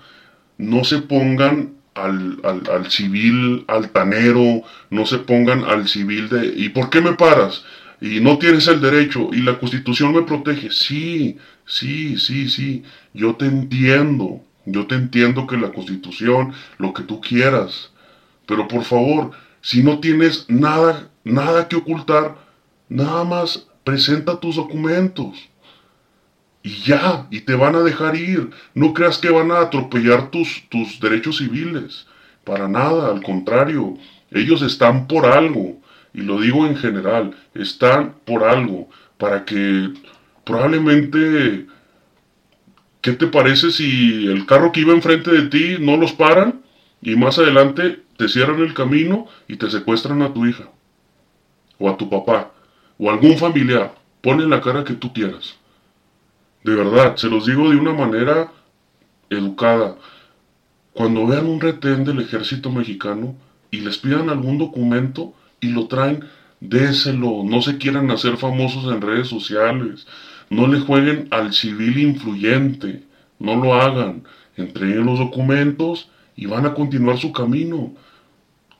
[0.58, 6.46] no se pongan al, al, al, civil altanero, no se pongan al civil de...
[6.56, 7.64] ¿Y por qué me paras?
[8.00, 10.70] Y no tienes el derecho y la constitución me protege.
[10.70, 11.36] Sí,
[11.66, 12.82] sí, sí, sí,
[13.12, 14.42] yo te entiendo.
[14.66, 17.92] Yo te entiendo que la constitución, lo que tú quieras,
[18.46, 22.36] pero por favor, si no tienes nada, nada que ocultar,
[22.88, 25.48] nada más presenta tus documentos.
[26.62, 28.50] Y ya, y te van a dejar ir.
[28.74, 32.06] No creas que van a atropellar tus, tus derechos civiles.
[32.44, 33.96] Para nada, al contrario.
[34.30, 35.80] Ellos están por algo.
[36.12, 38.88] Y lo digo en general, están por algo.
[39.16, 39.92] Para que
[40.44, 41.66] probablemente...
[43.00, 46.62] ¿Qué te parece si el carro que iba enfrente de ti no los paran?
[47.02, 50.68] Y más adelante te cierran el camino y te secuestran a tu hija,
[51.78, 52.52] o a tu papá,
[52.98, 53.94] o algún familiar.
[54.20, 55.56] Ponle la cara que tú quieras.
[56.62, 58.52] De verdad, se los digo de una manera
[59.30, 59.96] educada.
[60.92, 63.34] Cuando vean un retén del ejército mexicano
[63.70, 66.26] y les pidan algún documento y lo traen,
[66.60, 67.44] déselo.
[67.44, 70.06] No se quieran hacer famosos en redes sociales.
[70.50, 73.02] No le jueguen al civil influyente.
[73.38, 74.24] No lo hagan.
[74.56, 77.94] Entreguen los documentos y van a continuar su camino.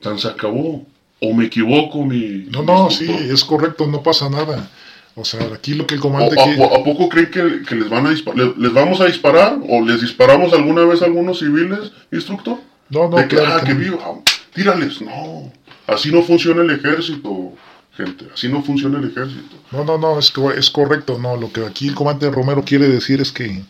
[0.01, 0.85] Tan se acabó.
[1.19, 2.47] O me equivoco, mi.
[2.51, 4.69] No, no, sí, es correcto, no pasa nada.
[5.15, 6.63] O sea, aquí lo que el comandante.
[6.63, 9.59] ¿A, poco creen que, les van a les, vamos a disparar?
[9.69, 12.57] ¿O les disparamos alguna vez a algunos civiles, instructor?
[12.89, 14.19] No, no, de que, ah, que vivo, ah,
[14.53, 15.01] tírales.
[15.01, 15.51] No,
[15.85, 17.53] así no funciona el ejército,
[17.93, 18.27] gente.
[18.33, 19.55] Así no funciona el ejército.
[19.71, 21.17] No, no, no, es, es correcto.
[21.19, 23.63] No, lo que aquí el comandante Romero quiere decir es que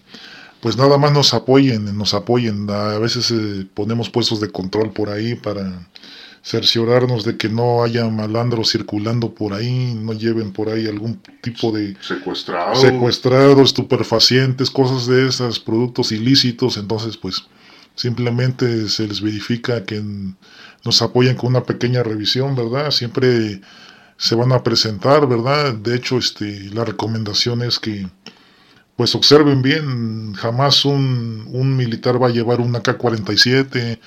[0.61, 2.69] pues nada más nos apoyen, nos apoyen.
[2.69, 5.87] A veces eh, ponemos puestos de control por ahí para
[6.43, 11.71] cerciorarnos de que no haya malandros circulando por ahí, no lleven por ahí algún tipo
[11.71, 16.77] de secuestrado, secuestrados, estupefacientes, cosas de esas, productos ilícitos.
[16.77, 17.43] Entonces, pues
[17.95, 20.03] simplemente se les verifica que
[20.83, 22.91] nos apoyen con una pequeña revisión, ¿verdad?
[22.91, 23.61] Siempre
[24.21, 25.73] se van a presentar, ¿verdad?
[25.73, 28.07] De hecho, este, la recomendación es que
[28.95, 33.97] pues observen bien, jamás un, un militar va a llevar un AK-47,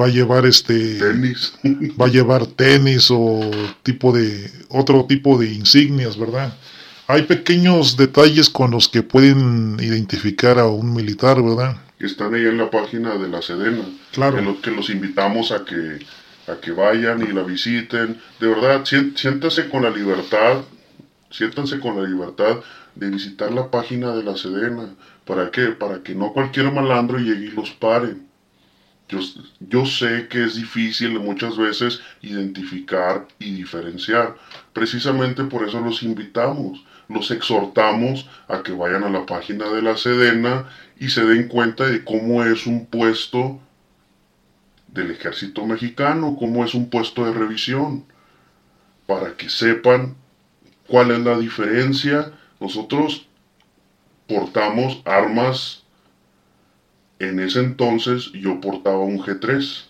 [0.00, 1.52] va a llevar este tenis,
[2.00, 3.50] va a llevar tenis o
[3.82, 6.54] tipo de otro tipo de insignias, ¿verdad?
[7.06, 11.76] Hay pequeños detalles con los que pueden identificar a un militar, ¿verdad?
[11.98, 13.84] Que están ahí en la página de la Sedena.
[14.12, 14.38] Claro.
[14.38, 15.98] Que, que los invitamos a que
[16.46, 18.20] a que vayan y la visiten.
[18.38, 20.62] De verdad, siéntase con la libertad,
[21.30, 22.58] siéntanse con la libertad
[22.94, 24.94] de visitar la página de la Sedena.
[25.24, 25.68] ¿Para qué?
[25.68, 28.16] Para que no cualquier malandro llegue y los pare.
[29.08, 29.18] Yo,
[29.58, 34.36] yo, sé que es difícil muchas veces identificar y diferenciar.
[34.72, 39.96] Precisamente por eso los invitamos, los exhortamos a que vayan a la página de la
[39.96, 40.66] Sedena
[40.98, 43.60] y se den cuenta de cómo es un puesto
[44.92, 48.04] del ejército mexicano, cómo es un puesto de revisión,
[49.06, 50.16] para que sepan
[50.86, 53.26] cuál es la diferencia nosotros
[54.28, 55.82] portamos armas.
[57.18, 59.86] En ese entonces yo portaba un G3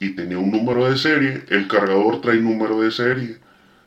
[0.00, 1.44] y tenía un número de serie.
[1.48, 3.38] El cargador trae número de serie.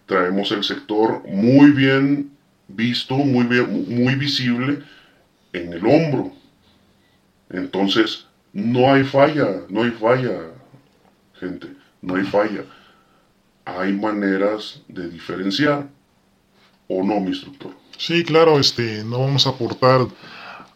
[0.05, 2.31] Traemos el sector muy bien
[2.67, 4.79] visto, muy, bien, muy visible
[5.53, 6.31] en el hombro.
[7.49, 10.51] Entonces, no hay falla, no hay falla,
[11.39, 11.67] gente,
[12.01, 12.63] no hay falla.
[13.65, 15.87] Hay maneras de diferenciar.
[16.87, 17.71] ¿O no, mi instructor?
[17.97, 20.01] Sí, claro, este, no vamos a aportar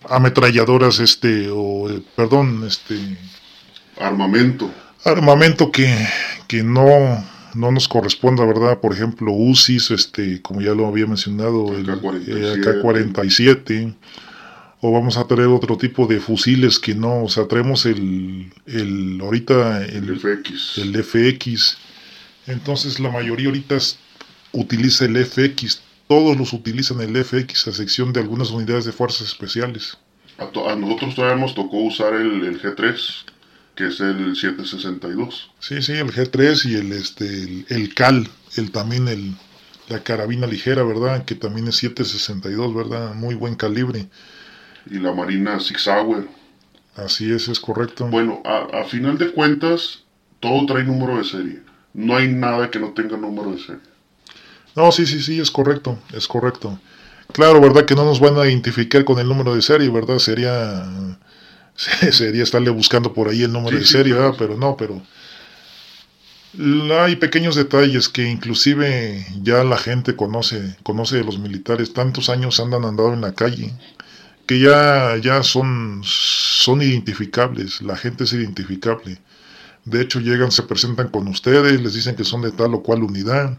[0.10, 2.96] ametralladoras, este, o, eh, perdón, este...
[4.00, 4.72] Armamento.
[5.04, 5.94] Armamento que,
[6.48, 7.24] que no,
[7.56, 8.80] no nos corresponda, ¿verdad?
[8.80, 13.96] Por ejemplo, UCIs, este, como ya lo había mencionado, el AK-47,
[14.80, 19.20] o vamos a traer otro tipo de fusiles que no, o sea, traemos el, el
[19.22, 20.78] ahorita el, FX.
[20.78, 21.78] El FX.
[22.46, 23.78] Entonces la mayoría ahorita
[24.52, 29.28] utiliza el FX, todos los utilizan el FX a sección de algunas unidades de fuerzas
[29.28, 29.98] especiales.
[30.38, 32.96] A, nosotros todavía nos tocó usar el, G3,
[33.76, 35.52] que es el 762.
[35.60, 39.34] Sí, sí, el G3 y el, este, el, CAL, el también el,
[39.90, 41.26] la carabina ligera, ¿verdad?
[41.26, 43.16] Que también es 762, ¿verdad?
[43.16, 44.08] Muy buen calibre
[44.89, 46.28] y la Marina Six Hour.
[46.95, 48.08] Así es, es correcto.
[48.08, 50.04] Bueno, a, final de cuentas,
[50.39, 51.62] todo trae número de serie.
[51.93, 53.82] No hay nada que no tenga número de serie.
[54.76, 56.80] No, sí, sí, sí, es correcto, es correcto.
[57.34, 57.86] Claro, ¿verdad?
[57.86, 60.17] Que no nos van a identificar con el número de serie, ¿verdad?
[60.19, 60.86] Sería,
[62.12, 64.36] sería estarle buscando por ahí el número de serie, ¿verdad?
[64.38, 65.02] Pero no, pero
[67.00, 71.93] hay pequeños detalles que inclusive ya la gente conoce, conoce de los militares.
[71.93, 73.73] Tantos años andan andando en la calle
[74.48, 79.20] que ya, ya son, son identificables, la gente es identificable.
[79.84, 83.04] De hecho, llegan, se presentan con ustedes, les dicen que son de tal o cual
[83.04, 83.58] unidad.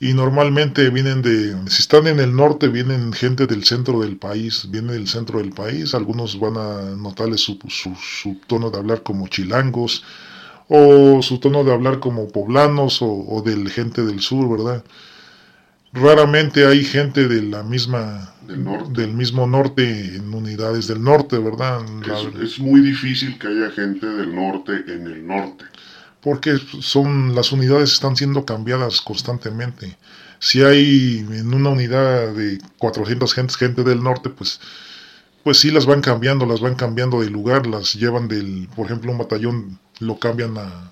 [0.00, 4.68] Y normalmente vienen de, si están en el norte, vienen gente del centro del país,
[4.70, 9.28] vienen del centro del país, algunos van a notarles su, su, tono de hablar como
[9.28, 10.04] chilangos,
[10.68, 14.84] o su tono de hablar como poblanos, o, o del gente del sur, ¿verdad?
[15.94, 21.82] Raramente hay gente de la misma del, mismo norte en unidades del norte, ¿verdad?
[22.42, 25.64] Es, muy difícil que haya gente del norte en el norte.
[26.20, 29.96] Porque son las unidades están siendo cambiadas constantemente.
[30.40, 34.60] Si hay en una unidad de 400 gentes gente del norte, pues
[35.44, 39.12] pues sí las van cambiando, las van cambiando de lugar, las llevan del, por ejemplo,
[39.12, 40.90] un batallón lo cambian a,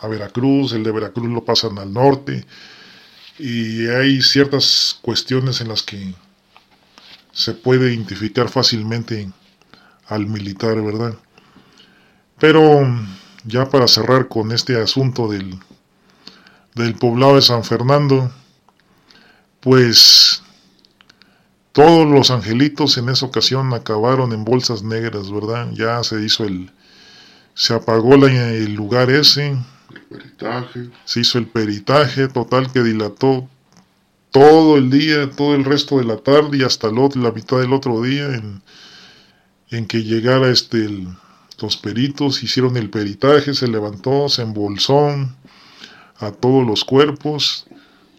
[0.00, 2.44] a Veracruz, el de Veracruz lo pasan al norte
[3.38, 6.14] y hay ciertas cuestiones en las que
[7.32, 9.30] se puede identificar fácilmente
[10.06, 11.14] al militar, ¿verdad?
[12.38, 12.86] Pero
[13.44, 15.58] ya para cerrar con este asunto del,
[16.74, 18.30] del poblado de San Fernando,
[19.60, 20.42] pues
[21.72, 25.70] todos los angelitos en esa ocasión acabaron en bolsas negras, ¿verdad?
[25.72, 26.70] Ya se hizo el,
[27.54, 29.56] se apagó el lugar ese,
[30.00, 30.90] peritaje.
[31.04, 33.48] Se hizo el peritaje total que dilató
[34.30, 38.02] todo el día, todo el resto de la tarde y hasta la mitad del otro
[38.02, 38.62] día en,
[39.70, 40.88] en que llegara este
[41.60, 45.10] los peritos, hicieron el peritaje, se levantó, se embolsó
[46.18, 47.66] a todos los cuerpos,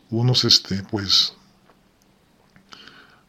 [0.10, 1.34] unos este pues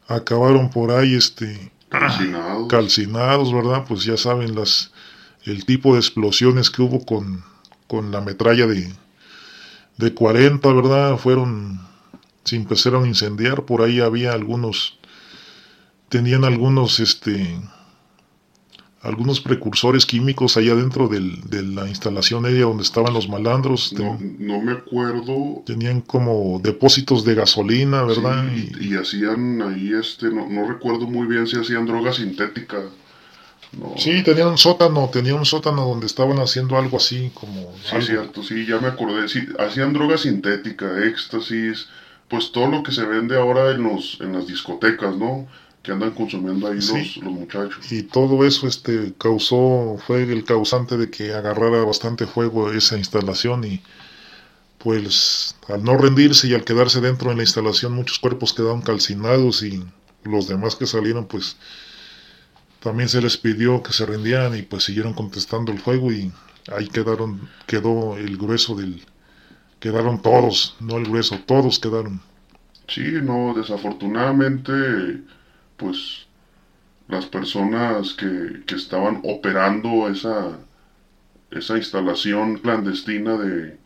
[0.07, 2.67] acabaron por ahí este calcinados.
[2.69, 3.83] calcinados, ¿verdad?
[3.87, 4.91] Pues ya saben las
[5.43, 7.43] el tipo de explosiones que hubo con
[7.87, 8.91] con la metralla de,
[9.97, 11.17] de 40, ¿verdad?
[11.17, 11.79] Fueron,
[12.43, 14.99] se empezaron a incendiar, por ahí había algunos,
[16.09, 17.57] tenían algunos, este,
[19.01, 23.93] algunos precursores químicos allá dentro del, de la instalación ella donde estaban los malandros.
[23.93, 25.63] No, no, me acuerdo.
[25.65, 28.45] Tenían como depósitos de gasolina, ¿verdad?
[28.53, 32.81] y, y, hacían ahí, este, no, no recuerdo muy bien si hacían droga sintética.
[33.97, 37.73] Sí, tenían un sótano, tenían un sótano donde estaban haciendo algo así como...
[37.83, 39.27] Sí, cierto, sí, ya me acordé.
[39.27, 41.87] Sí, hacían droga sintética, éxtasis,
[42.29, 45.47] pues todo lo que se vende ahora en, los, en las discotecas, ¿no?
[45.83, 47.91] Que andan consumiendo ahí los, los muchachos.
[47.91, 53.63] Y todo eso este, causó, fue el causante de que agarrara bastante fuego esa instalación
[53.65, 53.81] y
[54.85, 59.63] pues al no rendirse y al quedarse dentro de la instalación muchos cuerpos quedaron calcinados
[59.63, 59.83] y
[60.23, 61.57] los demás que salieron pues
[62.85, 66.31] también se les pidió que se rindieran y pues siguieron contestando el fuego y
[66.71, 69.01] ahí quedaron, quedó el grueso del,
[69.79, 72.21] quedaron todos, no el grueso, todos quedaron.
[72.87, 74.71] Sí, no, desafortunadamente,
[75.77, 76.27] pues
[77.07, 80.59] las personas que, que estaban operando esa,
[81.49, 83.79] esa instalación clandestina de,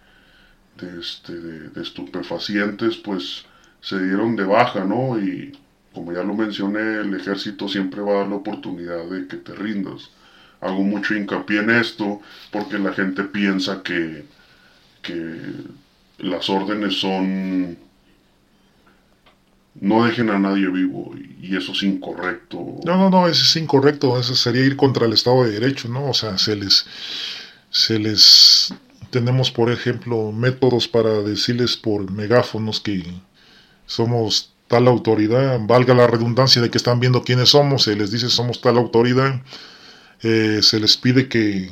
[1.00, 3.46] este, de, de estupefacientes, pues
[3.80, 5.18] se dieron de baja, ¿no?
[5.18, 5.58] Y
[5.94, 9.54] como ya lo mencioné, el ejército siempre va a dar la oportunidad de que te
[9.54, 10.10] rindas.
[10.62, 12.22] Hago mucho hincapié en esto
[12.52, 14.26] porque la gente piensa que,
[15.02, 15.38] que
[16.20, 17.78] las órdenes son
[19.82, 22.58] no dejen a nadie vivo y eso es incorrecto.
[22.84, 26.10] No, no, no, eso es incorrecto, eso sería ir contra el Estado de Derecho, ¿no?
[26.10, 26.86] O sea, se les,
[27.70, 28.74] se les,
[29.10, 33.06] tenemos por ejemplo métodos para decirles por megáfonos que
[33.86, 38.30] somos tal autoridad, valga la redundancia de que están viendo quiénes somos, se les dice
[38.30, 39.42] somos tal autoridad,
[40.22, 41.72] eh, se les pide que,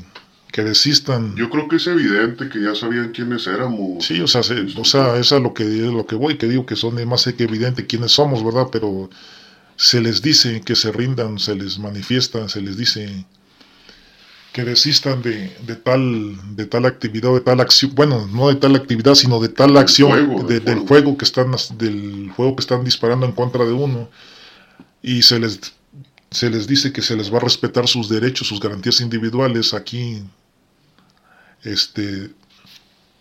[0.52, 1.36] que desistan.
[1.36, 4.04] Yo creo que es evidente que ya sabían quiénes éramos.
[4.04, 6.76] Sí, o sea, o sea eso es lo que, lo que voy, que digo que
[6.76, 8.68] son más que evidente quiénes somos, ¿verdad?
[8.72, 9.10] Pero
[9.76, 13.26] se les dice que se rindan, se les manifiesta, se les dice
[14.58, 18.76] que desistan de, de, tal de tal actividad de tal acción bueno no de tal
[18.76, 23.34] actividad sino de tal acción del juego que están del juego que están disparando en
[23.34, 24.10] contra de uno
[25.04, 25.60] y se les
[26.32, 30.24] se les dice que se les va a respetar sus derechos sus garantías individuales aquí
[31.62, 32.32] este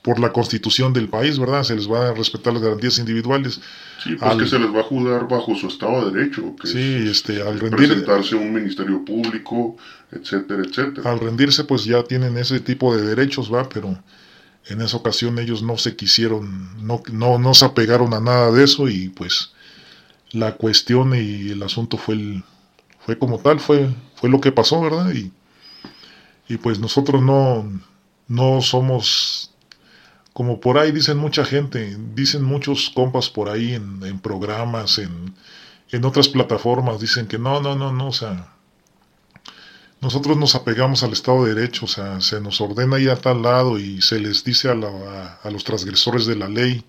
[0.07, 1.65] por la constitución del país, ¿verdad?
[1.65, 3.61] Se les va a respetar las garantías individuales.
[4.01, 6.55] Sí, pues que se les va a juzgar bajo su Estado de Derecho.
[6.63, 9.77] Que sí, este, al rendir, presentarse a un ministerio público,
[10.13, 11.11] etcétera, etcétera.
[11.11, 13.69] Al rendirse, pues ya tienen ese tipo de derechos, ¿va?
[13.69, 13.99] Pero
[14.69, 18.63] en esa ocasión ellos no se quisieron, no, no, no se apegaron a nada de
[18.63, 19.55] eso y pues
[20.31, 22.45] la cuestión y el asunto fue el,
[23.01, 25.13] fue como tal, fue, fue lo que pasó, ¿verdad?
[25.13, 25.33] Y,
[26.49, 27.69] y pues nosotros no,
[28.29, 29.46] no somos
[30.37, 35.35] como por ahí dicen mucha gente, dicen muchos compas por ahí en, programas, en,
[35.91, 38.53] en, otras plataformas, dicen que no, no, no, no, o sea,
[40.03, 43.41] nosotros nos apegamos al Estado de Derecho, o sea, se nos ordena ir a tal
[43.41, 46.85] lado y se les dice a, a, los transgresores de la ley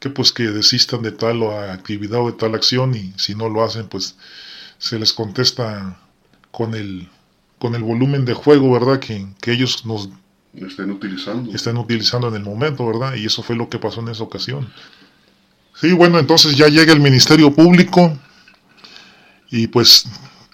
[0.00, 3.62] que pues que desistan de tal actividad o de tal acción y si no lo
[3.64, 4.16] hacen pues
[4.78, 6.00] se les contesta
[6.50, 7.10] con el
[7.58, 8.98] con el volumen de juego, ¿verdad?
[8.98, 10.08] Que, que ellos nos
[10.54, 11.50] estén utilizando.
[11.80, 13.14] Utilizando en el momento, ¿verdad?
[13.14, 14.68] Y eso fue lo que pasó en esa ocasión.
[15.80, 18.18] Sí, bueno, entonces ya llega el Ministerio Público
[19.50, 20.06] y pues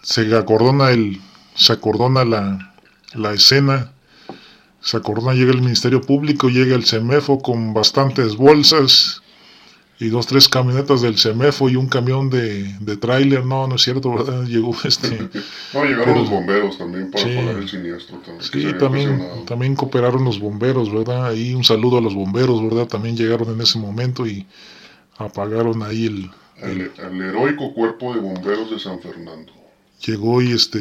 [0.02, 1.20] se acordona el
[1.54, 2.74] se acordona la,
[3.14, 3.92] la escena,
[4.80, 9.22] se acordona, llega el Ministerio Público, llega el CEMEFO con bastantes bolsas,
[9.98, 13.82] y dos, tres camionetas del CEMEFO y un camión de, de tráiler, no, no es
[13.82, 14.42] cierto, ¿verdad?
[14.46, 15.28] Llegó este...
[15.72, 18.18] no, llegaron los bomberos también para sí, el siniestro.
[18.18, 21.26] También, sí, también, también cooperaron los bomberos, ¿verdad?
[21.26, 22.86] Ahí un saludo a los bomberos, ¿verdad?
[22.86, 24.46] También llegaron en ese momento y
[25.16, 26.30] apagaron ahí el...
[26.56, 29.52] El, el heroico cuerpo de bomberos de San Fernando.
[30.04, 30.80] Llegó y este...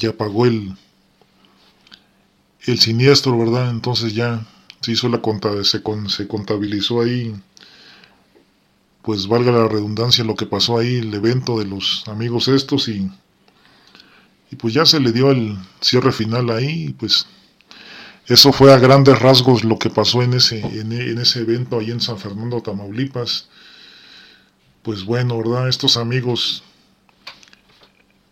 [0.00, 0.76] Y apagó el...
[2.66, 3.70] El siniestro, ¿verdad?
[3.70, 4.46] Entonces ya
[4.80, 5.20] se hizo la
[5.64, 7.34] se, se contabilizó ahí,
[9.02, 13.10] pues valga la redundancia, lo que pasó ahí, el evento de los amigos estos y,
[14.50, 17.26] y pues ya se le dio el cierre final ahí, pues
[18.26, 21.90] eso fue a grandes rasgos lo que pasó en ese, en, en ese evento ahí
[21.90, 23.48] en San Fernando, Tamaulipas.
[24.82, 25.68] Pues bueno, ¿verdad?
[25.68, 26.62] Estos amigos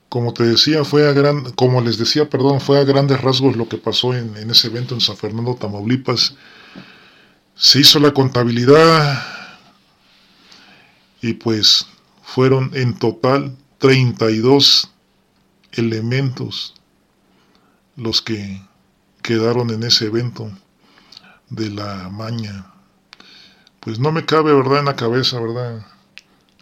[0.09, 3.69] como te decía, fue a gran, como les decía, perdón, fue a grandes rasgos lo
[3.69, 6.35] que pasó en, ese evento en San Fernando, Tamaulipas.
[7.55, 9.23] Se hizo la contabilidad
[11.21, 11.87] y pues
[12.23, 14.91] fueron en total 32
[15.73, 16.75] elementos
[17.97, 18.63] los que
[19.23, 20.51] quedaron en ese evento
[21.51, 22.73] de la maña.
[23.81, 24.79] Pues no me cabe, ¿verdad?
[24.79, 25.85] En la cabeza, ¿verdad?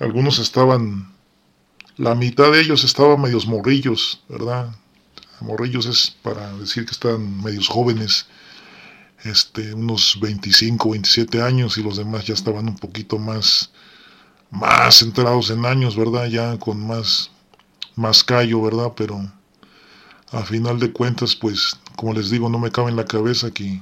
[0.00, 1.15] Algunos estaban
[1.96, 4.74] la mitad de ellos estaban medios morrillos, ¿verdad?
[5.40, 8.26] Morrillos es para decir que están medios jóvenes,
[9.24, 13.70] este, unos 25, 27 años y los demás ya estaban un poquito más,
[14.50, 16.26] más centrados en años, ¿verdad?
[16.26, 17.30] Ya con más,
[17.94, 18.92] más callo, ¿verdad?
[18.94, 19.20] Pero
[20.32, 23.80] a final de cuentas, pues, como les digo, no me cabe en la cabeza que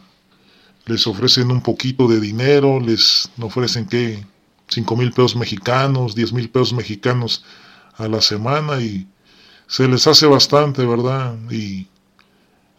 [0.86, 4.24] les ofrecen un poquito de dinero, les ofrecen que
[4.68, 7.44] 5 mil pesos mexicanos, 10 mil pesos mexicanos
[7.96, 9.06] a la semana y
[9.66, 11.36] se les hace bastante, ¿verdad?
[11.50, 11.86] Y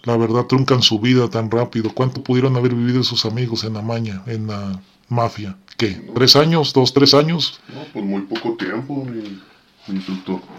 [0.04, 1.92] la verdad truncan su vida tan rápido.
[1.94, 5.58] ¿Cuánto pudieron haber vivido sus amigos en la maña, en la mafia?
[5.78, 6.10] ¿Qué?
[6.14, 6.74] ¿Tres años?
[6.74, 7.60] ¿Dos, tres años?
[7.74, 9.40] No, pues muy poco tiempo, mi,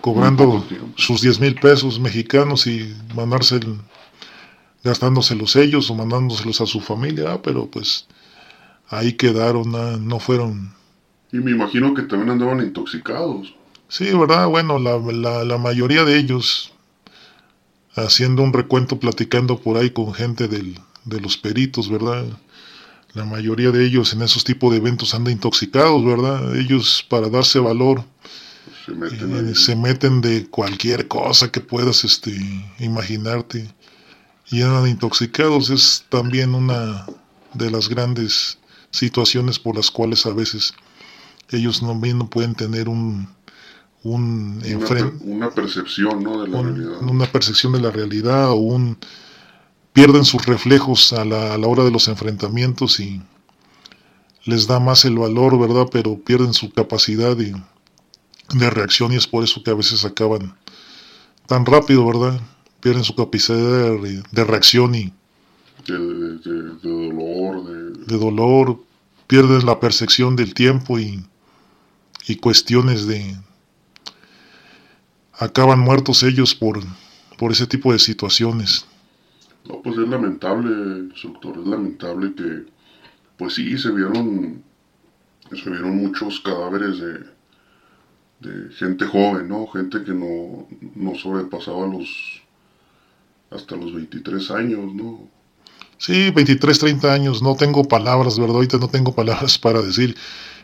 [0.03, 0.65] Cobrando
[0.97, 3.59] sus 10 mil pesos mexicanos y mandarse
[4.85, 8.07] gastándoselos ellos o mandándoselos a su familia, ah, pero pues
[8.89, 10.73] ahí quedaron, ah, no fueron.
[11.33, 13.56] Y me imagino que también andaban intoxicados.
[13.89, 14.49] Sí, ¿verdad?
[14.49, 16.73] Bueno, la, la, la, mayoría de ellos,
[17.95, 22.25] haciendo un recuento, platicando por ahí con gente del, de los peritos, ¿verdad?
[23.15, 26.55] La mayoría de ellos en esos tipos de eventos andan intoxicados, ¿verdad?
[26.57, 28.05] Ellos para darse valor
[28.85, 32.37] se meten, eh, se meten de cualquier cosa que puedas este,
[32.79, 33.73] imaginarte
[34.51, 35.71] y andan intoxicados.
[35.71, 37.07] Es también una
[37.55, 38.59] de las grandes
[38.91, 40.75] situaciones por las cuales a veces
[41.51, 43.29] ellos no, no pueden tener un,
[44.15, 44.63] un
[45.23, 46.43] una, percepción ¿no?
[46.43, 47.03] de la realidad.
[47.03, 48.99] Una percepción de la realidad o un
[49.93, 53.23] pierden sus reflejos a la, a la hora de los enfrentamientos y
[54.45, 55.89] les da más el valor, ¿verdad?
[55.91, 57.55] Pero pierden su capacidad de,
[58.55, 60.55] de reacción y es por eso que a veces acaban
[61.47, 62.41] tan rápido, ¿verdad?
[62.81, 65.13] Pierden su capacidad de, de reacción y...
[65.87, 67.65] De, de, dolor.
[68.07, 68.19] De...
[68.19, 68.79] dolor,
[69.27, 71.25] pierden la percepción del tiempo y,
[72.27, 73.37] y cuestiones de...
[75.39, 76.81] Acaban muertos ellos por,
[77.39, 78.87] por ese tipo de situaciones.
[79.69, 80.71] No, pues es lamentable,
[81.11, 82.65] instructor, es lamentable que,
[83.37, 84.63] pues sí, se vieron,
[85.51, 87.19] se vieron muchos cadáveres de,
[88.41, 89.67] de gente joven, ¿no?
[89.67, 92.43] Gente que no, no sobrepasaba los,
[93.51, 95.29] hasta los 23 años, ¿no?
[95.99, 98.57] Sí, 23, 30 años, no tengo palabras, ¿verdad?
[98.57, 100.17] Ahorita no tengo palabras para decir.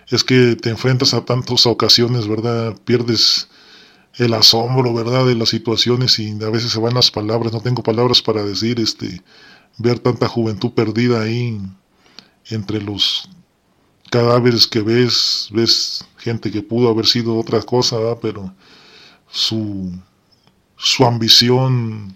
[0.09, 2.77] Es que te enfrentas a tantas ocasiones, ¿verdad?
[2.85, 3.49] Pierdes
[4.17, 5.27] el asombro, ¿verdad?
[5.27, 8.79] De las situaciones y a veces se van las palabras, no tengo palabras para decir,
[8.81, 9.23] este,
[9.79, 11.61] ver tanta juventud perdida ahí
[12.51, 13.29] entre los
[14.11, 18.53] cadáveres que ves, ves gente que pudo haber sido otra cosa, pero
[19.31, 19.91] su,
[20.77, 22.15] su ambición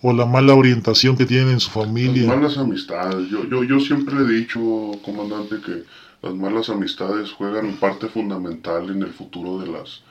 [0.00, 2.28] o la mala orientación que tienen en su familia.
[2.28, 3.28] Las malas amistades.
[3.28, 4.60] Yo, yo, yo siempre he dicho,
[5.04, 5.82] comandante, que
[6.22, 10.02] las malas amistades juegan parte fundamental en el futuro de las,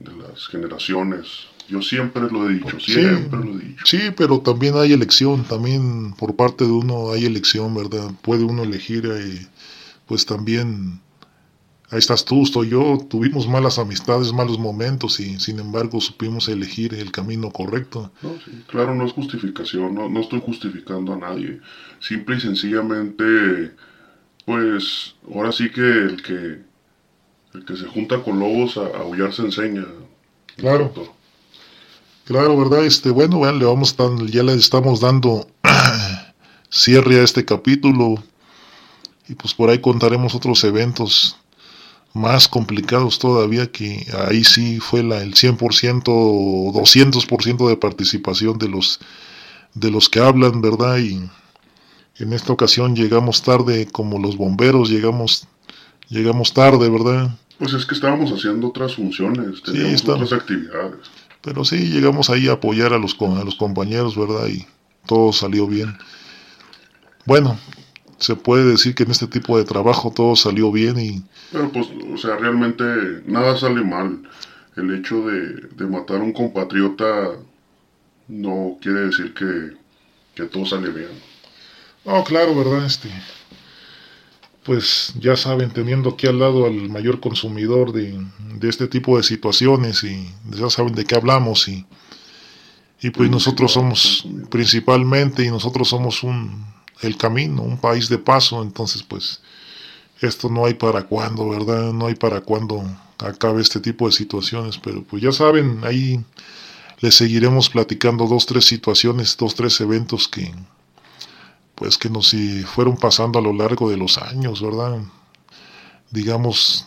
[0.00, 1.46] de las generaciones.
[1.68, 3.84] Yo siempre lo he dicho, siempre lo he dicho.
[3.86, 8.10] Sí, pero también hay elección, también por parte de uno hay elección, ¿verdad?
[8.22, 9.46] Puede uno elegir, eh,
[10.06, 11.00] pues también,
[11.90, 16.92] ahí estás tú, estoy yo, tuvimos malas amistades, malos momentos y sin embargo supimos elegir
[16.94, 18.10] el camino correcto.
[18.22, 21.60] No, sí, claro, no es justificación, no, no estoy justificando a nadie.
[22.00, 23.70] Simple y sencillamente,
[24.44, 26.69] pues ahora sí que el que
[27.54, 29.86] el que se junta con lobos a, aullar se enseña.
[30.56, 30.92] Claro.
[32.24, 32.84] Claro, ¿verdad?
[32.84, 35.48] Este, bueno, le vamos tan, ya le estamos dando
[36.70, 38.22] cierre a este capítulo.
[39.28, 41.36] Y pues por ahí contaremos otros eventos
[42.12, 48.68] más complicados todavía que ahí sí fue la, el 100% o 200% de participación de
[48.68, 48.98] los
[49.74, 50.98] de los que hablan, ¿verdad?
[50.98, 51.20] Y
[52.18, 55.46] en esta ocasión llegamos tarde como los bomberos, llegamos
[56.10, 57.30] llegamos tarde, ¿verdad?
[57.58, 60.98] Pues es que estábamos haciendo otras funciones, teníamos otras actividades.
[61.42, 64.46] Pero sí, llegamos ahí a apoyar a los, a los compañeros, ¿verdad?
[64.48, 64.66] Y
[65.06, 65.96] todo salió bien.
[67.24, 67.58] Bueno,
[68.18, 71.22] se puede decir que en este tipo de trabajo todo salió bien y...
[71.52, 72.84] Pero pues, o sea, realmente
[73.26, 74.22] nada sale mal.
[74.76, 77.30] El hecho de, de matar a un compatriota
[78.28, 79.76] no quiere decir que,
[80.34, 81.10] que todo sale bien.
[82.04, 82.86] No, claro, ¿verdad?
[82.86, 83.10] Este,
[84.64, 88.18] pues ya saben, teniendo aquí al lado al mayor consumidor de,
[88.62, 91.86] este tipo de situaciones y ya saben de qué hablamos y,
[93.00, 96.66] y pues nosotros somos principalmente y nosotros somos un,
[97.00, 99.40] el camino, un país de paso, entonces pues
[100.20, 101.92] esto no hay para cuándo, ¿verdad?
[101.92, 102.84] No hay para cuándo
[103.18, 106.22] acabe este tipo de situaciones, pero pues ya saben, ahí
[107.00, 110.52] les seguiremos platicando dos, tres situaciones, dos, tres eventos que,
[111.80, 114.98] pues que nos fueron pasando a lo largo de los años, ¿verdad?
[116.10, 116.84] Digamos,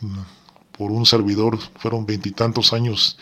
[0.77, 3.17] por un servidor fueron veintitantos años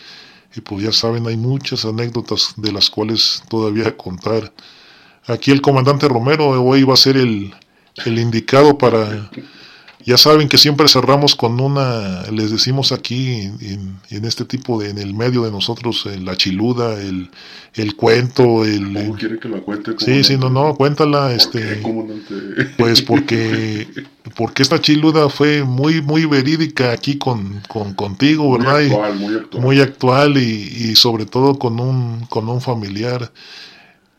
[0.54, 4.52] y pues ya saben, hay muchas anécdotas de las cuales todavía contar.
[5.26, 7.54] Aquí el comandante Romero hoy va a ser el,
[8.04, 9.30] el indicado para
[10.04, 14.90] ya saben que siempre cerramos con una, les decimos aquí en, en este tipo de,
[14.90, 17.30] en el medio de nosotros, eh, la chiluda, el,
[17.74, 18.92] el cuento, el...
[18.92, 19.92] ¿Cómo quiere que la cuente?
[19.98, 21.82] Sí, sí, no, no, cuéntala, este...
[22.76, 23.86] Pues porque,
[24.36, 28.82] porque esta chiluda fue muy, muy verídica aquí con, con contigo, ¿verdad?
[28.82, 29.62] Muy actual, muy actual.
[29.62, 33.32] Muy actual y, y sobre todo con un, con un familiar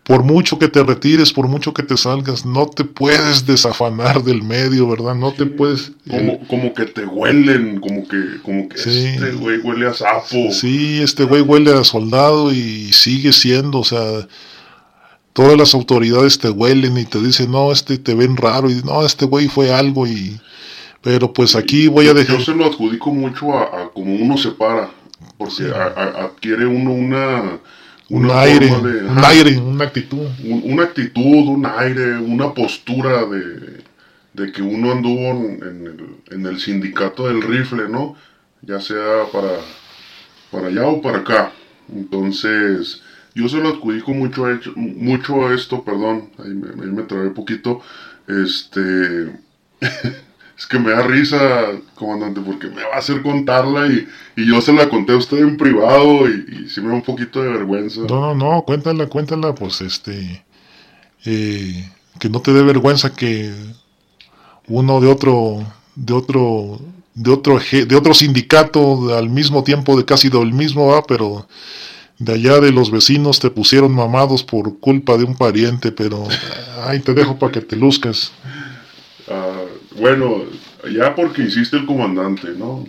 [0.03, 4.43] por mucho que te retires, por mucho que te salgas, no te puedes desafanar del
[4.43, 5.15] medio, ¿verdad?
[5.15, 5.93] No te puedes...
[6.09, 10.51] Como, como que te huelen, como que, como que este güey huele a sapo.
[10.51, 14.27] Sí, este güey huele a soldado y sigue siendo, o sea,
[15.31, 19.05] todas las autoridades te huelen y te dicen, no, este te ven raro y no,
[19.05, 20.37] este güey fue algo y...
[21.01, 22.37] Pero pues aquí voy a dejar...
[22.37, 24.89] Yo se lo adjudico mucho a, como uno se para,
[25.37, 27.59] porque adquiere uno una
[28.09, 30.27] un aire, un aire, una actitud.
[30.43, 33.83] una actitud, un aire, una postura de,
[34.33, 38.15] de que uno anduvo en, el, en, el, sindicato del rifle, ¿no?
[38.61, 39.59] Ya sea para,
[40.51, 41.51] para allá o para acá.
[41.93, 43.01] Entonces,
[43.35, 47.29] yo se lo adjudico mucho a, mucho a esto, perdón, ahí me, ahí me trabé
[47.29, 47.81] poquito.
[48.27, 49.31] Este.
[50.57, 54.73] es que me da risa, comandante, porque me va a hacer contarla y, yo se
[54.73, 58.01] la conté a usted en privado y, y sí me da un poquito de vergüenza.
[58.01, 60.43] No, no, no, cuéntala, cuéntala, pues este,
[61.25, 61.89] eh,
[62.19, 63.53] que no te dé vergüenza que
[64.67, 65.63] uno de otro,
[65.95, 66.79] de otro,
[67.13, 71.03] de otro, de otro sindicato al mismo tiempo de casi del mismo, ¿va?
[71.03, 71.47] pero
[72.19, 76.25] de allá de los vecinos te pusieron mamados por culpa de un pariente, pero
[76.85, 78.31] ahí te dejo para que te luzcas.
[79.99, 80.43] Bueno,
[80.91, 82.85] ya porque hiciste el comandante, ¿no?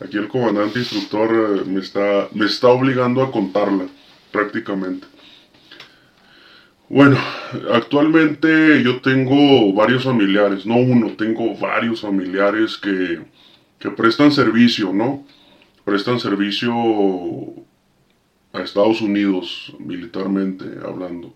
[0.00, 3.86] Aquí el comandante instructor eh, me está, me está obligando a contarla,
[4.32, 5.06] prácticamente.
[6.88, 7.18] Bueno,
[7.72, 13.20] actualmente yo tengo varios familiares, no uno, tengo varios familiares que,
[13.78, 15.24] que prestan servicio, ¿no?
[15.84, 16.74] Prestan servicio
[18.52, 21.34] a Estados Unidos, militarmente hablando.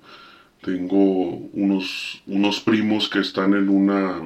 [0.62, 4.22] Tengo unos, unos primos que están en una,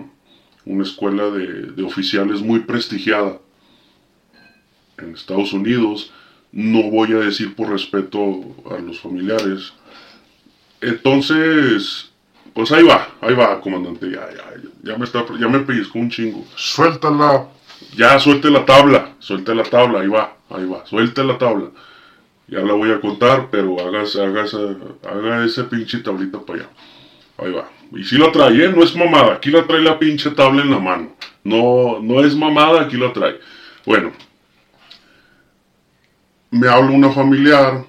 [0.69, 3.39] una escuela de, de oficiales muy prestigiada
[4.99, 6.13] en Estados Unidos.
[6.53, 9.73] No voy a decir por respeto a los familiares.
[10.81, 12.11] Entonces,
[12.55, 14.11] pues ahí va, ahí va, comandante.
[14.11, 14.45] Ya, ya,
[14.83, 16.45] ya me está, ya me pellizcó un chingo.
[16.55, 17.49] Suéltala.
[17.97, 21.71] Ya, suelte la tabla, suelte la tabla, ahí va, ahí va, suelte la tabla.
[22.49, 26.71] Ya la voy a contar, pero hagas, hagas, haga ese pinche tablita para allá.
[27.39, 27.71] Ahí va.
[27.93, 28.73] Y si la trae, ¿eh?
[28.75, 29.35] No es mamada.
[29.35, 31.17] Aquí la trae la pinche tabla en la mano.
[31.45, 33.41] No, no es mamada, aquí la trae.
[33.87, 34.13] Bueno.
[36.51, 37.85] Me habla una familiar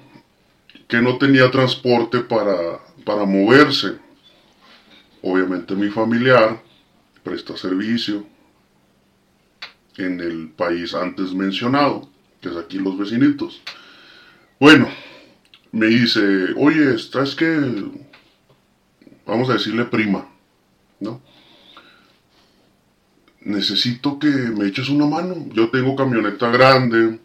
[0.86, 3.98] que no tenía transporte para, para moverse.
[5.22, 6.62] Obviamente mi familiar
[7.22, 8.26] presta servicio
[9.96, 12.08] en el país antes mencionado,
[12.40, 13.60] que es aquí los vecinitos.
[14.58, 14.88] Bueno,
[15.72, 16.20] me dice,
[16.56, 17.46] oye, ¿estás que
[19.26, 20.26] Vamos a decirle prima,
[21.00, 21.20] ¿no?
[23.42, 25.34] Necesito que me eches una mano.
[25.54, 27.18] Yo tengo camioneta grande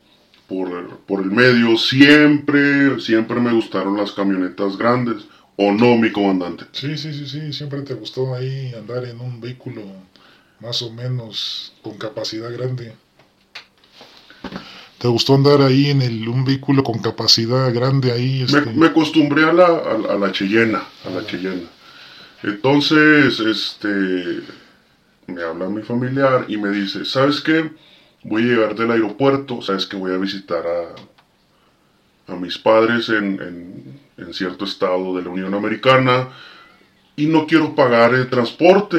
[0.48, 1.78] por, por el medio.
[1.78, 5.26] Siempre, siempre me gustaron las camionetas grandes.
[5.58, 6.66] ¿O no, mi comandante?
[6.74, 7.54] Sí, sí, sí, sí.
[7.54, 9.82] Siempre te gustó ahí andar en un vehículo
[10.60, 12.94] más o menos con capacidad grande.
[14.98, 18.46] ¿Te gustó andar ahí en el, un vehículo con capacidad grande ahí?
[18.52, 21.68] Me, Este, me acostumbré a la, a, a la Cheyenne, a la Cheyenne.
[22.44, 24.42] Entonces, este,
[25.28, 27.72] me habla mi familiar y me dice, ¿sabes qué?
[28.24, 34.00] Voy a llegar del aeropuerto, ¿sabes que Voy a visitar a, a mis padres en,
[34.18, 36.30] en, cierto estado de la Unión Americana
[37.16, 38.98] y no quiero pagar el transporte